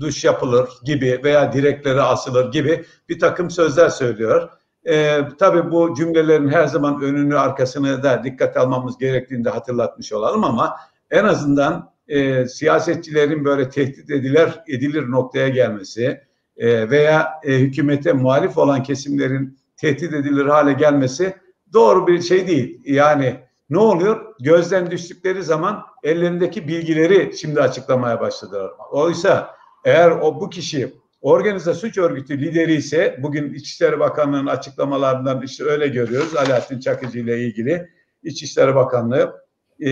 [0.00, 4.48] duş yapılır gibi veya direkleri asılır gibi bir takım sözler söylüyor.
[4.84, 10.44] E, tabii bu cümlelerin her zaman önünü arkasını da dikkat almamız gerektiğini de hatırlatmış olalım
[10.44, 10.76] ama
[11.10, 16.20] en azından e, siyasetçilerin böyle tehdit edilir, edilir noktaya gelmesi
[16.56, 21.36] e, veya e, hükümete muhalif olan kesimlerin tehdit edilir hale gelmesi
[21.72, 22.80] doğru bir şey değil.
[22.84, 23.40] Yani
[23.70, 24.34] ne oluyor?
[24.40, 28.70] Gözden düştükleri zaman ellerindeki bilgileri şimdi açıklamaya başladılar.
[28.90, 35.64] Oysa eğer o bu kişi organize suç örgütü lideri ise bugün İçişleri Bakanlığı'nın açıklamalarından işte
[35.64, 37.88] öyle görüyoruz Alaaddin Çakıcı ile ilgili
[38.22, 39.42] İçişleri Bakanlığı
[39.84, 39.90] e,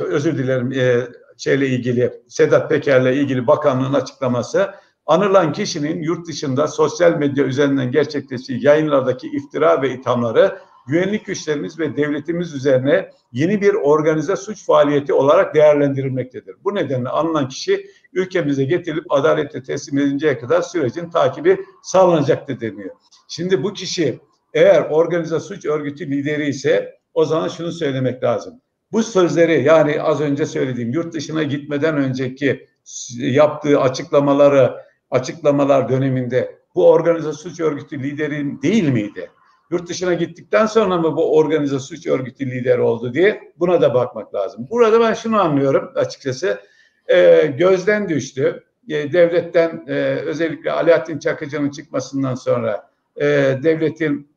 [0.00, 1.06] özür dilerim e,
[1.38, 4.74] şeyle ilgili Sedat Peker'le ilgili bakanlığın açıklaması
[5.06, 11.96] anılan kişinin yurt dışında sosyal medya üzerinden gerçekleştiği yayınlardaki iftira ve ithamları güvenlik güçlerimiz ve
[11.96, 16.56] devletimiz üzerine yeni bir organize suç faaliyeti olarak değerlendirilmektedir.
[16.64, 22.94] Bu nedenle alınan kişi ülkemize getirilip adaletle teslim edinceye kadar sürecin takibi sağlanacaktır deniyor.
[23.28, 24.20] Şimdi bu kişi
[24.54, 28.60] eğer organize suç örgütü lideri ise o zaman şunu söylemek lazım.
[28.92, 32.66] Bu sözleri yani az önce söylediğim yurt dışına gitmeden önceki
[33.18, 34.74] yaptığı açıklamaları
[35.14, 39.30] açıklamalar döneminde bu organize suç örgütü lideri değil miydi?
[39.70, 44.34] Yurt dışına gittikten sonra mı bu organize suç örgütü lideri oldu diye buna da bakmak
[44.34, 44.66] lazım.
[44.70, 46.60] Burada ben şunu anlıyorum açıkçası
[47.08, 48.64] e, gözden düştü.
[48.88, 49.92] E, devletten e,
[50.26, 53.26] özellikle Alaaddin Çakıcı'nın çıkmasından sonra e,
[53.62, 54.28] devletin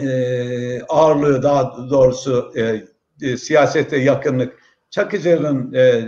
[0.00, 2.84] e, ağırlığı daha doğrusu e,
[3.22, 4.58] e, siyasete yakınlık
[4.90, 6.04] Çakıcı'nın e,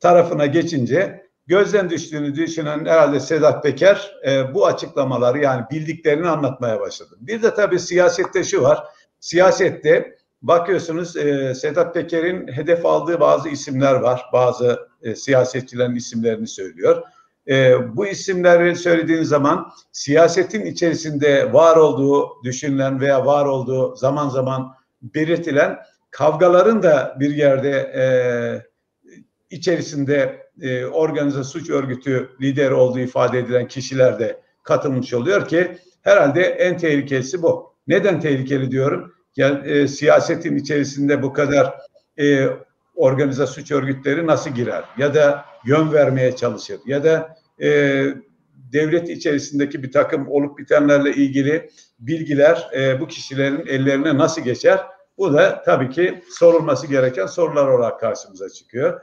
[0.00, 7.16] tarafına geçince gözden düştüğünü düşünen herhalde Sedat Peker e, bu açıklamaları yani bildiklerini anlatmaya başladı.
[7.20, 8.84] Bir de tabii siyasette şu var.
[9.20, 14.24] Siyasette bakıyorsunuz e, Sedat Peker'in hedef aldığı bazı isimler var.
[14.32, 17.02] Bazı e, siyasetçilerin isimlerini söylüyor.
[17.48, 24.74] E, bu isimleri söylediğin zaman siyasetin içerisinde var olduğu düşünülen veya var olduğu zaman zaman
[25.02, 25.78] belirtilen
[26.10, 28.04] kavgaların da bir yerde e,
[29.50, 36.42] içerisinde e, organize suç örgütü lideri olduğu ifade edilen kişiler de katılmış oluyor ki herhalde
[36.42, 37.74] en tehlikelisi bu.
[37.86, 39.14] Neden tehlikeli diyorum?
[39.36, 41.74] Yani e, siyasetin içerisinde bu kadar
[42.18, 42.46] e,
[42.94, 44.84] organize suç örgütleri nasıl girer?
[44.98, 46.80] Ya da yön vermeye çalışır?
[46.86, 47.68] Ya da e,
[48.72, 54.80] devlet içerisindeki bir takım olup bitenlerle ilgili bilgiler e, bu kişilerin ellerine nasıl geçer?
[55.20, 59.00] Bu da tabii ki sorulması gereken sorular olarak karşımıza çıkıyor.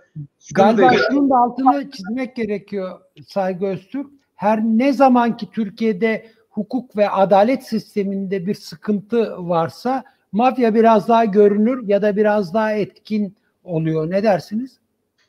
[0.56, 4.08] Galiba şunun da altını çizmek gerekiyor Saygı Öztürk.
[4.36, 11.26] Her ne zaman ki Türkiye'de hukuk ve adalet sisteminde bir sıkıntı varsa mafya biraz daha
[11.26, 14.10] görünür ya da biraz daha etkin oluyor.
[14.10, 14.78] Ne dersiniz?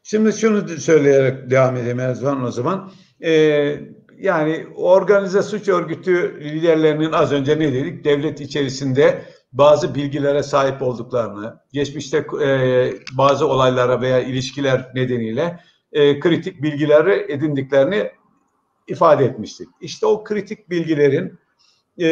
[0.03, 2.91] Şimdi şunu söyleyerek devam edeyim Erdoğan o zaman.
[3.21, 3.75] Ee,
[4.19, 8.05] yani organize suç örgütü liderlerinin az önce ne dedik?
[8.05, 9.23] Devlet içerisinde
[9.59, 15.61] bazı bilgilere sahip olduklarını, geçmişte e, bazı olaylara veya ilişkiler nedeniyle
[15.93, 18.11] e, kritik bilgileri edindiklerini
[18.89, 19.69] ifade etmiştik.
[19.81, 21.39] İşte o kritik bilgilerin
[21.99, 22.09] e,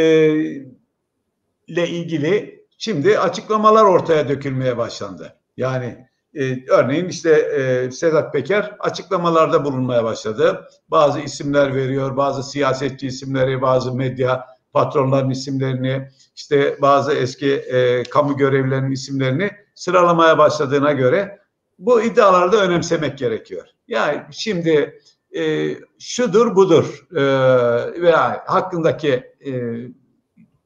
[1.66, 5.36] ile ilgili şimdi açıklamalar ortaya dökülmeye başlandı.
[5.56, 10.68] Yani e, örneğin işte e, Sedat Peker açıklamalarda bulunmaya başladı.
[10.88, 18.36] Bazı isimler veriyor, bazı siyasetçi isimleri, bazı medya patronların isimlerini, işte bazı eski e, kamu
[18.36, 21.38] görevlilerinin isimlerini sıralamaya başladığına göre
[21.78, 23.66] bu iddiaları da önemsemek gerekiyor.
[23.88, 25.00] Yani şimdi
[25.36, 27.22] e, şudur budur e,
[28.02, 29.12] veya hakkındaki
[29.46, 29.52] e,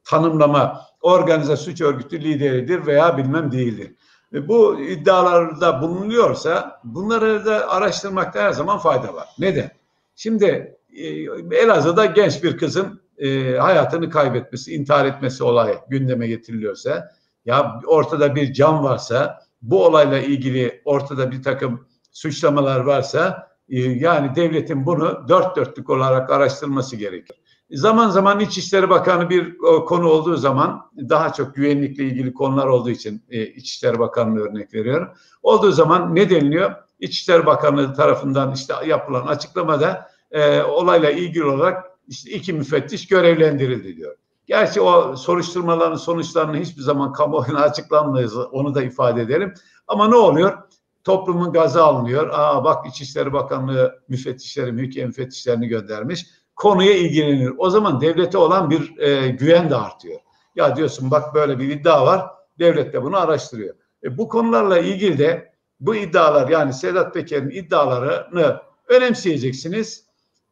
[0.03, 3.95] tanımlama organize suç örgütü lideridir veya bilmem değildir.
[4.33, 9.27] E, bu iddialarda bulunuyorsa bunları da araştırmakta her zaman fayda var.
[9.39, 9.71] Neden?
[10.15, 11.07] Şimdi e,
[11.55, 17.11] Elazığ'da genç bir kızın e, hayatını kaybetmesi, intihar etmesi olayı gündeme getiriliyorsa,
[17.45, 24.35] ya ortada bir can varsa, bu olayla ilgili ortada bir takım suçlamalar varsa, e, yani
[24.35, 27.37] devletin bunu dört dörtlük olarak araştırması gerekir.
[27.71, 33.23] Zaman zaman İçişleri Bakanı bir konu olduğu zaman daha çok güvenlikle ilgili konular olduğu için
[33.29, 35.07] e, İçişleri Bakanı'na örnek veriyorum.
[35.43, 36.71] Olduğu zaman ne deniliyor?
[36.99, 44.15] İçişleri Bakanlığı tarafından işte yapılan açıklamada e, olayla ilgili olarak işte iki müfettiş görevlendirildi diyor.
[44.47, 48.37] Gerçi o soruşturmaların sonuçlarını hiçbir zaman kamuoyuna açıklanmayız.
[48.37, 49.53] Onu da ifade edelim.
[49.87, 50.57] Ama ne oluyor?
[51.03, 52.29] Toplumun gazı alınıyor.
[52.33, 56.25] Aa bak İçişleri Bakanlığı müfettişleri, mülkiye müfettişlerini göndermiş.
[56.55, 57.53] Konuya ilgilenir.
[57.57, 60.19] O zaman devlete olan bir e, güven de artıyor.
[60.55, 62.25] Ya diyorsun bak böyle bir iddia var.
[62.59, 63.75] Devlet de bunu araştırıyor.
[64.03, 70.10] E, bu konularla ilgili de bu iddialar yani Sedat Peker'in iddialarını önemseyeceksiniz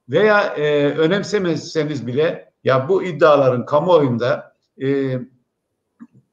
[0.10, 5.20] veya e, önemsemezseniz bile ya bu iddiaların kamuoyunda e,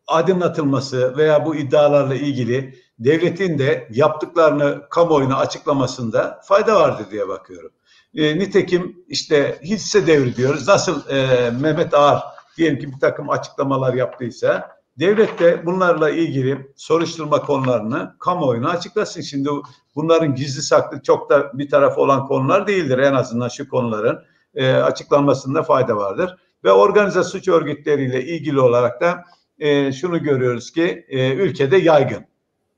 [0.07, 7.73] aydınlatılması veya bu iddialarla ilgili devletin de yaptıklarını kamuoyuna açıklamasında fayda vardır diye bakıyorum.
[8.15, 10.69] E, nitekim işte hisse devri diyoruz.
[10.69, 12.23] Nasıl e, Mehmet Ağar
[12.57, 19.21] diyelim ki bir takım açıklamalar yaptıysa Devlet de bunlarla ilgili soruşturma konularını kamuoyuna açıklasın.
[19.21, 19.51] Şimdi
[19.95, 22.99] bunların gizli saklı çok da bir tarafı olan konular değildir.
[22.99, 24.23] En azından şu konuların
[24.55, 26.37] e, açıklanmasında fayda vardır.
[26.65, 29.25] Ve organize suç örgütleriyle ilgili olarak da
[29.59, 32.25] e, şunu görüyoruz ki e, ülkede yaygın.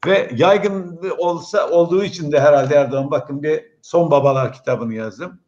[0.07, 5.41] Ve yaygın olsa olduğu için de herhalde Erdoğan bakın bir Son Babalar kitabını yazdım.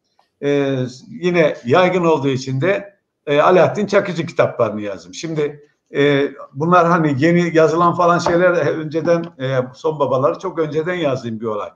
[0.42, 0.76] E,
[1.08, 2.94] yine yaygın olduğu için de
[3.26, 5.14] e, Alaaddin Çakıcı kitaplarını yazdım.
[5.14, 11.40] Şimdi e, bunlar hani yeni yazılan falan şeyler önceden e, son babaları çok önceden yazdığım
[11.40, 11.70] bir olay.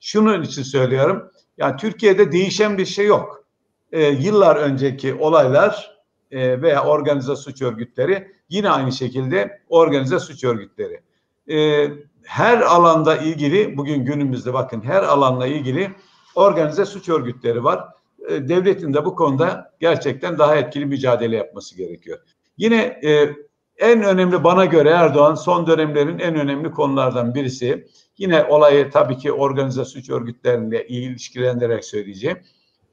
[0.00, 1.30] Şunun için söylüyorum.
[1.58, 3.44] Yani Türkiye'de değişen bir şey yok.
[3.92, 11.02] E, yıllar önceki olaylar e, veya organize suç örgütleri yine aynı şekilde organize suç örgütleri.
[11.50, 11.88] E,
[12.22, 15.90] her alanda ilgili bugün günümüzde bakın her alanla ilgili
[16.34, 17.88] organize suç örgütleri var.
[18.28, 22.18] E, devletin de bu konuda gerçekten daha etkili mücadele yapması gerekiyor.
[22.58, 23.34] Yine e,
[23.80, 27.86] en önemli bana göre Erdoğan son dönemlerin en önemli konulardan birisi.
[28.18, 32.38] Yine olayı tabii ki organize suç örgütleriyle ilişkilendirerek söyleyeceğim.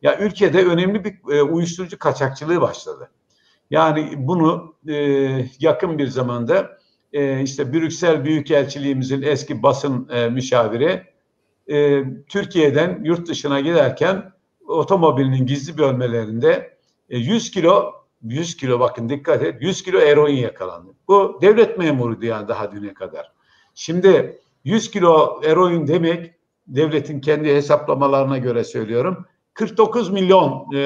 [0.01, 3.09] Ya ülkede önemli bir e, uyuşturucu kaçakçılığı başladı.
[3.69, 4.95] Yani bunu e,
[5.59, 6.77] yakın bir zamanda
[7.13, 11.03] e, işte Brüksel Büyükelçiliğimizin eski basın e, müşaviri
[11.67, 14.31] e, Türkiye'den yurt dışına giderken
[14.67, 16.77] otomobilinin gizli bölmelerinde
[17.09, 17.93] e, 100 kilo
[18.23, 20.91] 100 kilo bakın dikkat et 100 kilo eroin yakalandı.
[21.07, 23.31] Bu devlet memuruydu yani daha düne kadar.
[23.75, 26.33] Şimdi 100 kilo eroin demek
[26.67, 30.77] devletin kendi hesaplamalarına göre söylüyorum 49 milyon e,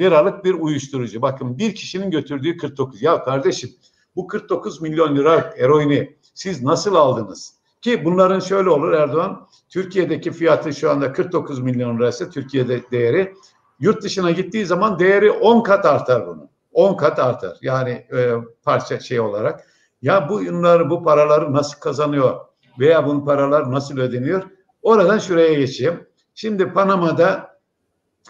[0.00, 1.22] liralık bir uyuşturucu.
[1.22, 3.02] Bakın bir kişinin götürdüğü 49.
[3.02, 3.70] Ya kardeşim
[4.16, 7.54] bu 49 milyon lira eroini siz nasıl aldınız?
[7.80, 13.34] Ki bunların şöyle olur Erdoğan, Türkiye'deki fiyatı şu anda 49 milyon lirası Türkiye'de değeri.
[13.80, 16.51] Yurt dışına gittiği zaman değeri 10 kat artar bunun.
[16.72, 17.56] 10 kat artar.
[17.62, 19.66] Yani e, parça şey olarak.
[20.02, 22.40] Ya bu ünleri, bu paraları nasıl kazanıyor
[22.78, 24.42] veya bunun paralar nasıl ödeniyor?
[24.82, 26.06] Oradan şuraya geçeyim.
[26.34, 27.58] Şimdi Panama'da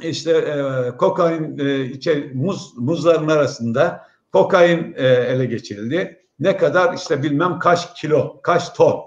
[0.01, 6.26] işte e, kokain e, içe, muz muzların arasında kokain e, ele geçirildi.
[6.40, 9.01] Ne kadar işte bilmem kaç kilo, kaç ton.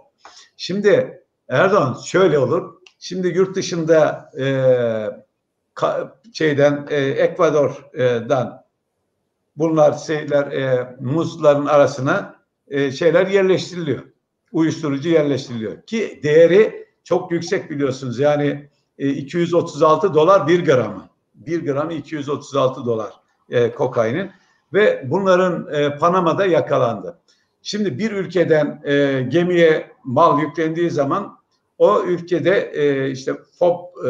[0.58, 2.74] Şimdi Erdoğan şöyle olur.
[3.00, 4.46] Şimdi yurt dışında e,
[5.74, 8.65] ka, şeyden e, Ekvador'dan
[9.58, 12.36] bunlar şeyler e, muzların arasına
[12.68, 14.04] e, şeyler yerleştiriliyor.
[14.52, 18.20] Uyuşturucu yerleştiriliyor ki değeri çok yüksek biliyorsunuz.
[18.20, 21.10] Yani e, 236 dolar bir gramı.
[21.36, 23.14] Bir gramı 236 dolar
[23.50, 24.32] e, kokainin
[24.74, 27.20] ve bunların e, Panama'da yakalandı.
[27.62, 31.38] Şimdi bir ülkeden e, gemiye mal yüklendiği zaman
[31.78, 34.10] o ülkede e, işte FOB e,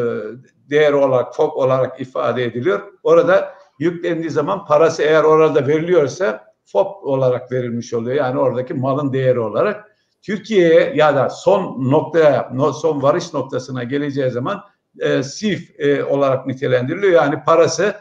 [0.70, 2.80] değer olarak FOB olarak ifade ediliyor.
[3.02, 8.16] Orada yüklendiği zaman parası eğer orada veriliyorsa FOB olarak verilmiş oluyor.
[8.16, 9.96] Yani oradaki malın değeri olarak.
[10.22, 14.64] Türkiye'ye ya da son noktaya, son varış noktasına geleceği zaman
[14.98, 17.12] e, SIF e, olarak nitelendiriliyor.
[17.12, 17.96] Yani parası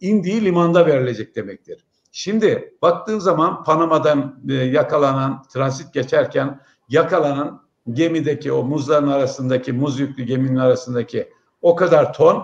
[0.00, 1.84] indiği limanda verilecek demektir.
[2.12, 7.62] Şimdi baktığın zaman Panama'dan e, yakalanan, transit geçerken yakalanan
[7.92, 11.28] gemideki o muzların arasındaki, muz yüklü geminin arasındaki
[11.62, 12.42] o kadar ton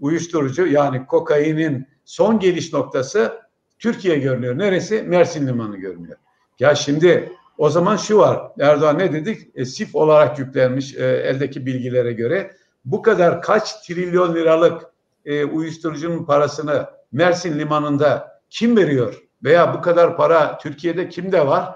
[0.00, 3.40] uyuşturucu yani kokainin son geliş noktası
[3.78, 4.58] Türkiye görünüyor.
[4.58, 5.02] Neresi?
[5.02, 6.16] Mersin Limanı görünüyor.
[6.58, 8.42] Ya şimdi o zaman şu var.
[8.60, 9.48] Erdoğan ne dedik?
[9.54, 12.56] E, SIF olarak yüklenmiş e, eldeki bilgilere göre.
[12.84, 14.82] Bu kadar kaç trilyon liralık
[15.24, 19.22] e, uyuşturucunun parasını Mersin Limanı'nda kim veriyor?
[19.44, 21.74] Veya bu kadar para Türkiye'de kimde var?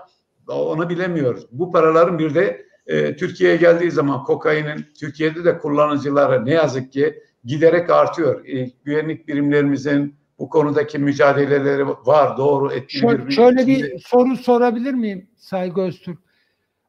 [0.49, 1.47] Onu bilemiyoruz.
[1.53, 7.23] Bu paraların bir de e, Türkiye'ye geldiği zaman kokainin Türkiye'de de kullanıcıları ne yazık ki
[7.45, 8.45] giderek artıyor.
[8.47, 14.95] E, güvenlik birimlerimizin bu konudaki mücadeleleri var doğru ettiği şöyle, bir şöyle bir soru sorabilir
[14.95, 16.19] miyim Saygı Öztürk?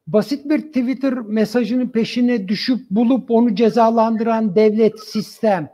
[0.06, 5.70] Basit bir Twitter mesajının peşine düşüp bulup onu cezalandıran devlet sistem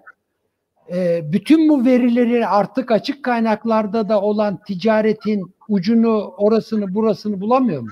[0.93, 7.89] e, bütün bu verileri artık açık kaynaklarda da olan ticaretin ucunu orasını burasını bulamıyor mu?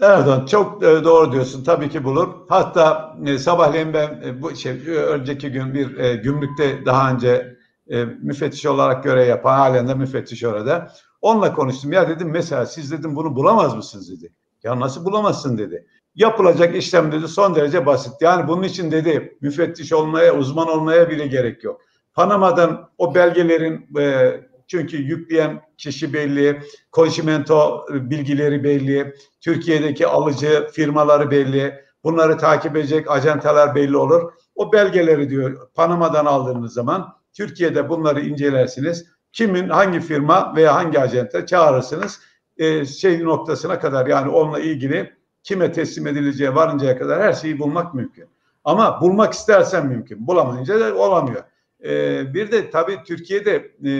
[0.00, 1.64] Erdoğan çok e, doğru diyorsun.
[1.64, 2.28] Tabii ki bulur.
[2.48, 7.53] Hatta e, sabahleyin ben bu şey önceki gün bir gümrükte daha önce
[7.90, 10.92] e, müfettiş olarak görev yapan halen de müfettiş orada.
[11.20, 11.92] Onunla konuştum.
[11.92, 14.32] Ya dedim mesela siz dedim bunu bulamaz mısınız dedi.
[14.62, 15.86] Ya nasıl bulamazsın dedi.
[16.14, 18.12] Yapılacak işlem dedi son derece basit.
[18.20, 21.80] Yani bunun için dedi müfettiş olmaya, uzman olmaya bile gerek yok.
[22.14, 26.60] Panama'dan o belgelerin e, çünkü yükleyen kişi belli,
[26.92, 34.32] konşimento bilgileri belli, Türkiye'deki alıcı firmaları belli, bunları takip edecek ajantalar belli olur.
[34.54, 39.06] O belgeleri diyor Panama'dan aldığınız zaman Türkiye'de bunları incelersiniz.
[39.32, 42.20] Kimin, hangi firma veya hangi ajanta çağırırsınız
[42.56, 45.12] e, şey noktasına kadar yani onunla ilgili
[45.42, 48.26] kime teslim edileceği varıncaya kadar her şeyi bulmak mümkün.
[48.64, 50.26] Ama bulmak istersen mümkün.
[50.26, 51.42] Bulamayınca da olamıyor.
[51.84, 53.92] E, bir de tabii Türkiye'de e,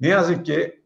[0.00, 0.80] ne yazık ki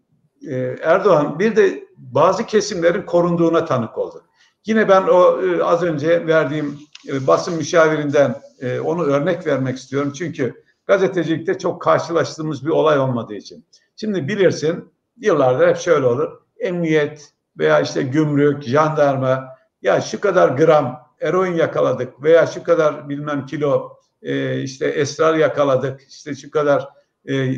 [0.49, 4.25] e, Erdoğan bir de bazı kesimlerin korunduğuna tanık oldu.
[4.67, 6.79] Yine ben o e, az önce verdiğim
[7.09, 10.13] e, basın müşavirinden e, onu örnek vermek istiyorum.
[10.17, 13.65] Çünkü gazetecilikte çok karşılaştığımız bir olay olmadığı için.
[13.97, 16.33] Şimdi bilirsin yıllardır hep şöyle olur.
[16.59, 19.45] Emniyet veya işte gümrük, jandarma
[19.83, 26.01] ya şu kadar gram eroin yakaladık veya şu kadar bilmem kilo e, işte esrar yakaladık,
[26.09, 26.89] işte şu kadar
[27.29, 27.55] e,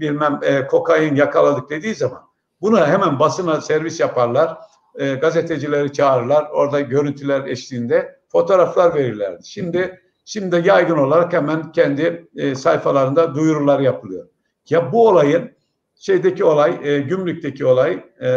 [0.00, 2.22] bilmem e, kokain yakaladık dediği zaman
[2.60, 4.58] bunu hemen basına servis yaparlar.
[4.94, 6.46] E, gazetecileri çağırırlar.
[6.50, 9.46] Orada görüntüler eşliğinde fotoğraflar verirlerdi.
[9.46, 14.28] Şimdi şimdi yaygın olarak hemen kendi e, sayfalarında duyurular yapılıyor.
[14.70, 15.50] Ya bu olayın
[15.98, 18.28] şeydeki olay, e, gümrükteki olay, e,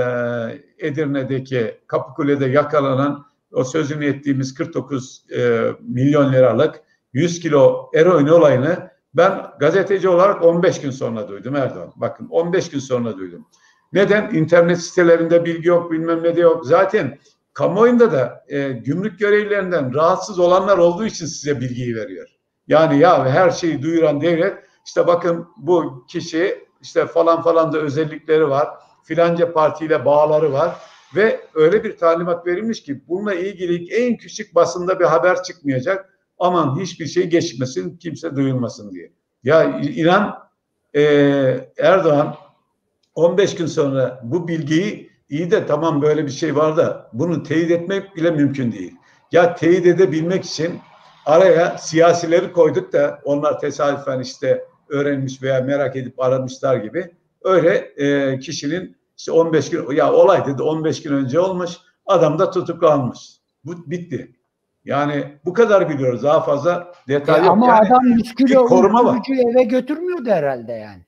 [0.80, 6.82] Edirne'deki Kapıkule'de yakalanan o sözünü ettiğimiz 49 e, milyon liralık
[7.14, 11.94] 100 kilo eroin olayını ben gazeteci olarak 15 gün sonra duydum Erdoğan.
[11.96, 13.46] Bakın 15 gün sonra duydum.
[13.94, 14.34] Neden?
[14.34, 16.66] İnternet sitelerinde bilgi yok, bilmem ne de yok.
[16.66, 17.18] Zaten
[17.62, 22.28] kamuoyunda da e, gümrük görevlilerinden rahatsız olanlar olduğu için size bilgiyi veriyor.
[22.68, 28.50] Yani ya her şeyi duyuran devlet işte bakın bu kişi işte falan falan da özellikleri
[28.50, 28.68] var.
[29.04, 30.76] Filanca partiyle bağları var
[31.16, 36.10] ve öyle bir talimat verilmiş ki bununla ilgili en küçük basında bir haber çıkmayacak
[36.40, 39.12] aman hiçbir şey geçmesin, kimse duyulmasın diye.
[39.44, 40.50] Ya İran
[40.96, 41.02] e,
[41.78, 42.36] Erdoğan
[43.16, 47.72] 15 gün sonra bu bilgiyi iyi de tamam böyle bir şey var da bunu teyit
[47.72, 48.96] etmek bile mümkün değil.
[49.32, 50.80] Ya teyit edebilmek için
[51.26, 57.12] araya siyasileri koyduk da onlar tesadüfen işte öğrenmiş veya merak edip aramışlar gibi
[57.44, 61.72] öyle e, kişinin işte 15 gün ya olay dedi 15 gün önce olmuş
[62.06, 63.20] adam da tutuklanmış.
[63.66, 64.36] Bu bitti.
[64.86, 66.24] Yani bu kadar biliyoruz.
[66.24, 67.52] Daha fazla detay E yok.
[67.52, 69.22] ama Yani adam 100 kilo koruma
[69.52, 71.02] eve götürmüyordu herhalde yani.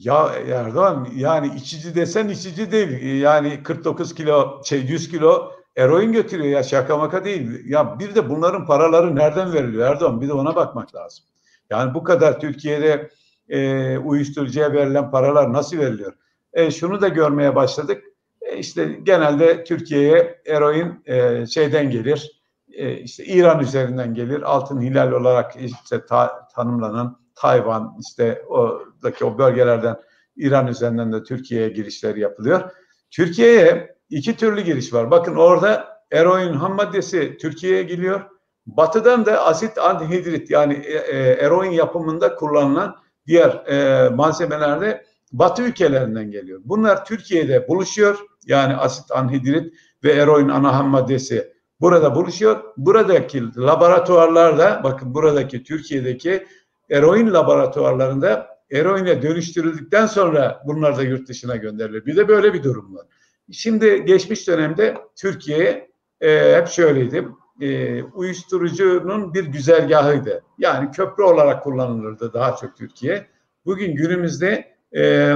[0.00, 3.20] Ya Erdoğan yani içici desen içici değil.
[3.22, 7.68] Yani 49 kilo şey 100 kilo eroin götürüyor ya şaka maka değil.
[7.68, 10.20] Ya bir de bunların paraları nereden veriliyor Erdoğan?
[10.20, 11.24] Bir de ona bakmak lazım.
[11.70, 13.10] Yani bu kadar Türkiye'de
[13.48, 16.12] e, uyuşturucuya verilen paralar nasıl veriliyor?
[16.52, 18.04] E, şunu da görmeye başladık.
[18.42, 22.42] E, işte genelde Türkiye'ye eroin e, şeyden gelir.
[22.72, 24.42] E, işte İran üzerinden gelir.
[24.42, 29.96] Altın hilal olarak işte ta- tanımlanan Tayvan işte oradaki o bölgelerden
[30.36, 32.70] İran üzerinden de Türkiye'ye girişler yapılıyor.
[33.10, 35.10] Türkiye'ye iki türlü giriş var.
[35.10, 38.20] Bakın orada eroin ham maddesi Türkiye'ye geliyor.
[38.66, 45.62] Batıdan da asit anhidrit yani e, e, eroin yapımında kullanılan diğer e, malzemeler de Batı
[45.62, 46.60] ülkelerinden geliyor.
[46.64, 48.18] Bunlar Türkiye'de buluşuyor.
[48.46, 49.74] Yani asit anhidrit
[50.04, 52.64] ve eroin ana ham maddesi burada buluşuyor.
[52.76, 56.46] Buradaki laboratuvarlarda bakın buradaki Türkiye'deki
[56.90, 62.06] eroin laboratuvarlarında eroine dönüştürüldükten sonra bunlar da yurt dışına gönderilir.
[62.06, 63.06] Bir de böyle bir durum var.
[63.52, 67.28] Şimdi geçmiş dönemde Türkiye e, hep şöyleydi.
[67.60, 70.42] E, uyuşturucunun bir güzergahıydı.
[70.58, 73.26] Yani köprü olarak kullanılırdı daha çok Türkiye.
[73.66, 75.34] Bugün günümüzde e,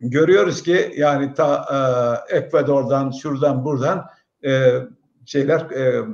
[0.00, 1.66] görüyoruz ki yani ta
[2.30, 4.06] e, Ekvador'dan, şuradan, buradan
[4.44, 4.72] e,
[5.26, 6.04] şeyler e,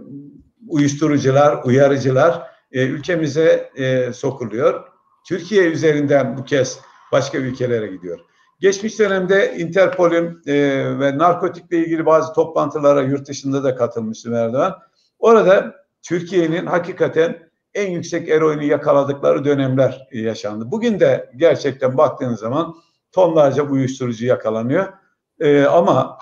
[0.69, 4.85] uyuşturucular, uyarıcılar e, ülkemize e, sokuluyor.
[5.27, 6.81] Türkiye üzerinden bu kez
[7.13, 8.21] başka ülkelere gidiyor.
[8.61, 10.55] Geçmiş dönemde Interpol'ün e,
[10.99, 14.79] ve narkotikle ilgili bazı toplantılara yurt dışında da katılmıştım Erdoğan.
[15.19, 20.71] Orada Türkiye'nin hakikaten en yüksek eroini yakaladıkları dönemler yaşandı.
[20.71, 22.75] Bugün de gerçekten baktığınız zaman
[23.13, 24.93] tonlarca uyuşturucu yakalanıyor.
[25.41, 26.19] E, ama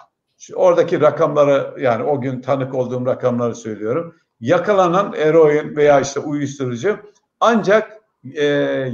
[0.55, 4.14] oradaki rakamları yani o gün tanık olduğum rakamları söylüyorum.
[4.43, 6.99] Yakalanan eroin veya işte uyuşturucu
[7.40, 7.93] ancak
[8.34, 8.45] e,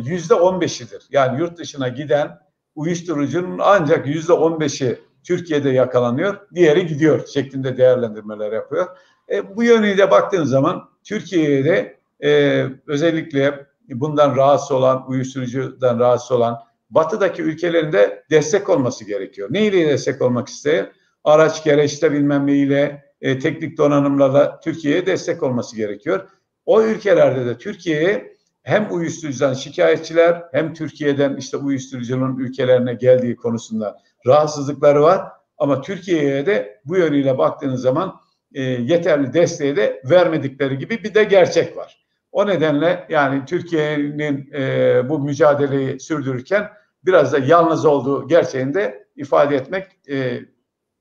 [0.05, 1.03] yüzde on beşidir.
[1.11, 2.39] Yani yurt dışına giden
[2.75, 8.87] uyuşturucunun ancak yüzde on beşi Türkiye'de yakalanıyor, diğeri gidiyor şeklinde değerlendirmeler yapıyor.
[9.33, 16.59] E, bu yönüyle baktığınız zaman Türkiye'de e, özellikle bundan rahatsız olan, uyuşturucudan rahatsız olan
[16.91, 19.49] batıdaki ülkelerinde destek olması gerekiyor.
[19.51, 20.93] Neyle destek olmak isteyen?
[21.25, 26.29] Araç, gereçte bilmem neyle, e, teknik donanımlarla Türkiye'ye destek olması gerekiyor.
[26.67, 35.03] O ülkelerde de Türkiye'ye hem uyuşturucudan şikayetçiler hem Türkiye'den işte uyuşturucunun ülkelerine geldiği konusunda rahatsızlıkları
[35.03, 35.23] var.
[35.59, 38.21] Ama Türkiye'ye de bu yönüyle baktığınız zaman
[38.55, 42.05] e, yeterli desteği de vermedikleri gibi bir de gerçek var.
[42.33, 46.69] O nedenle yani Türkiye'nin e, bu mücadeleyi sürdürürken
[47.05, 50.41] biraz da yalnız olduğu gerçeğini de ifade etmek e,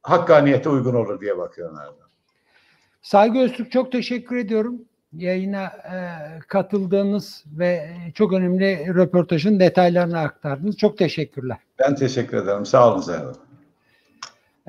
[0.01, 1.77] hakkaniyete uygun olur diye bakıyorum.
[1.77, 2.06] Erdoğan.
[3.07, 4.81] Saygı Öztürk çok teşekkür ediyorum.
[5.13, 5.95] Yayına e,
[6.47, 10.77] katıldığınız ve çok önemli röportajın detaylarını aktardınız.
[10.77, 11.57] Çok teşekkürler.
[11.79, 12.65] Ben teşekkür ederim.
[12.65, 13.35] Sağ olun Erdoğan.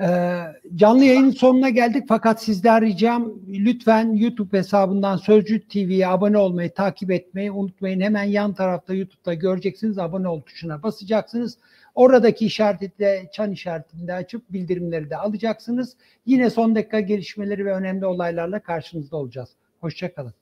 [0.01, 0.39] Ee,
[0.75, 7.11] canlı yayının sonuna geldik fakat sizden ricam lütfen YouTube hesabından Sözcü TV'ye abone olmayı, takip
[7.11, 8.01] etmeyi unutmayın.
[8.01, 9.99] Hemen yan tarafta YouTube'da göreceksiniz.
[9.99, 11.57] Abone ol tuşuna basacaksınız.
[11.95, 15.97] Oradaki işaretle çan işaretini de açıp bildirimleri de alacaksınız.
[16.25, 19.49] Yine son dakika gelişmeleri ve önemli olaylarla karşınızda olacağız.
[19.79, 20.33] Hoşçakalın.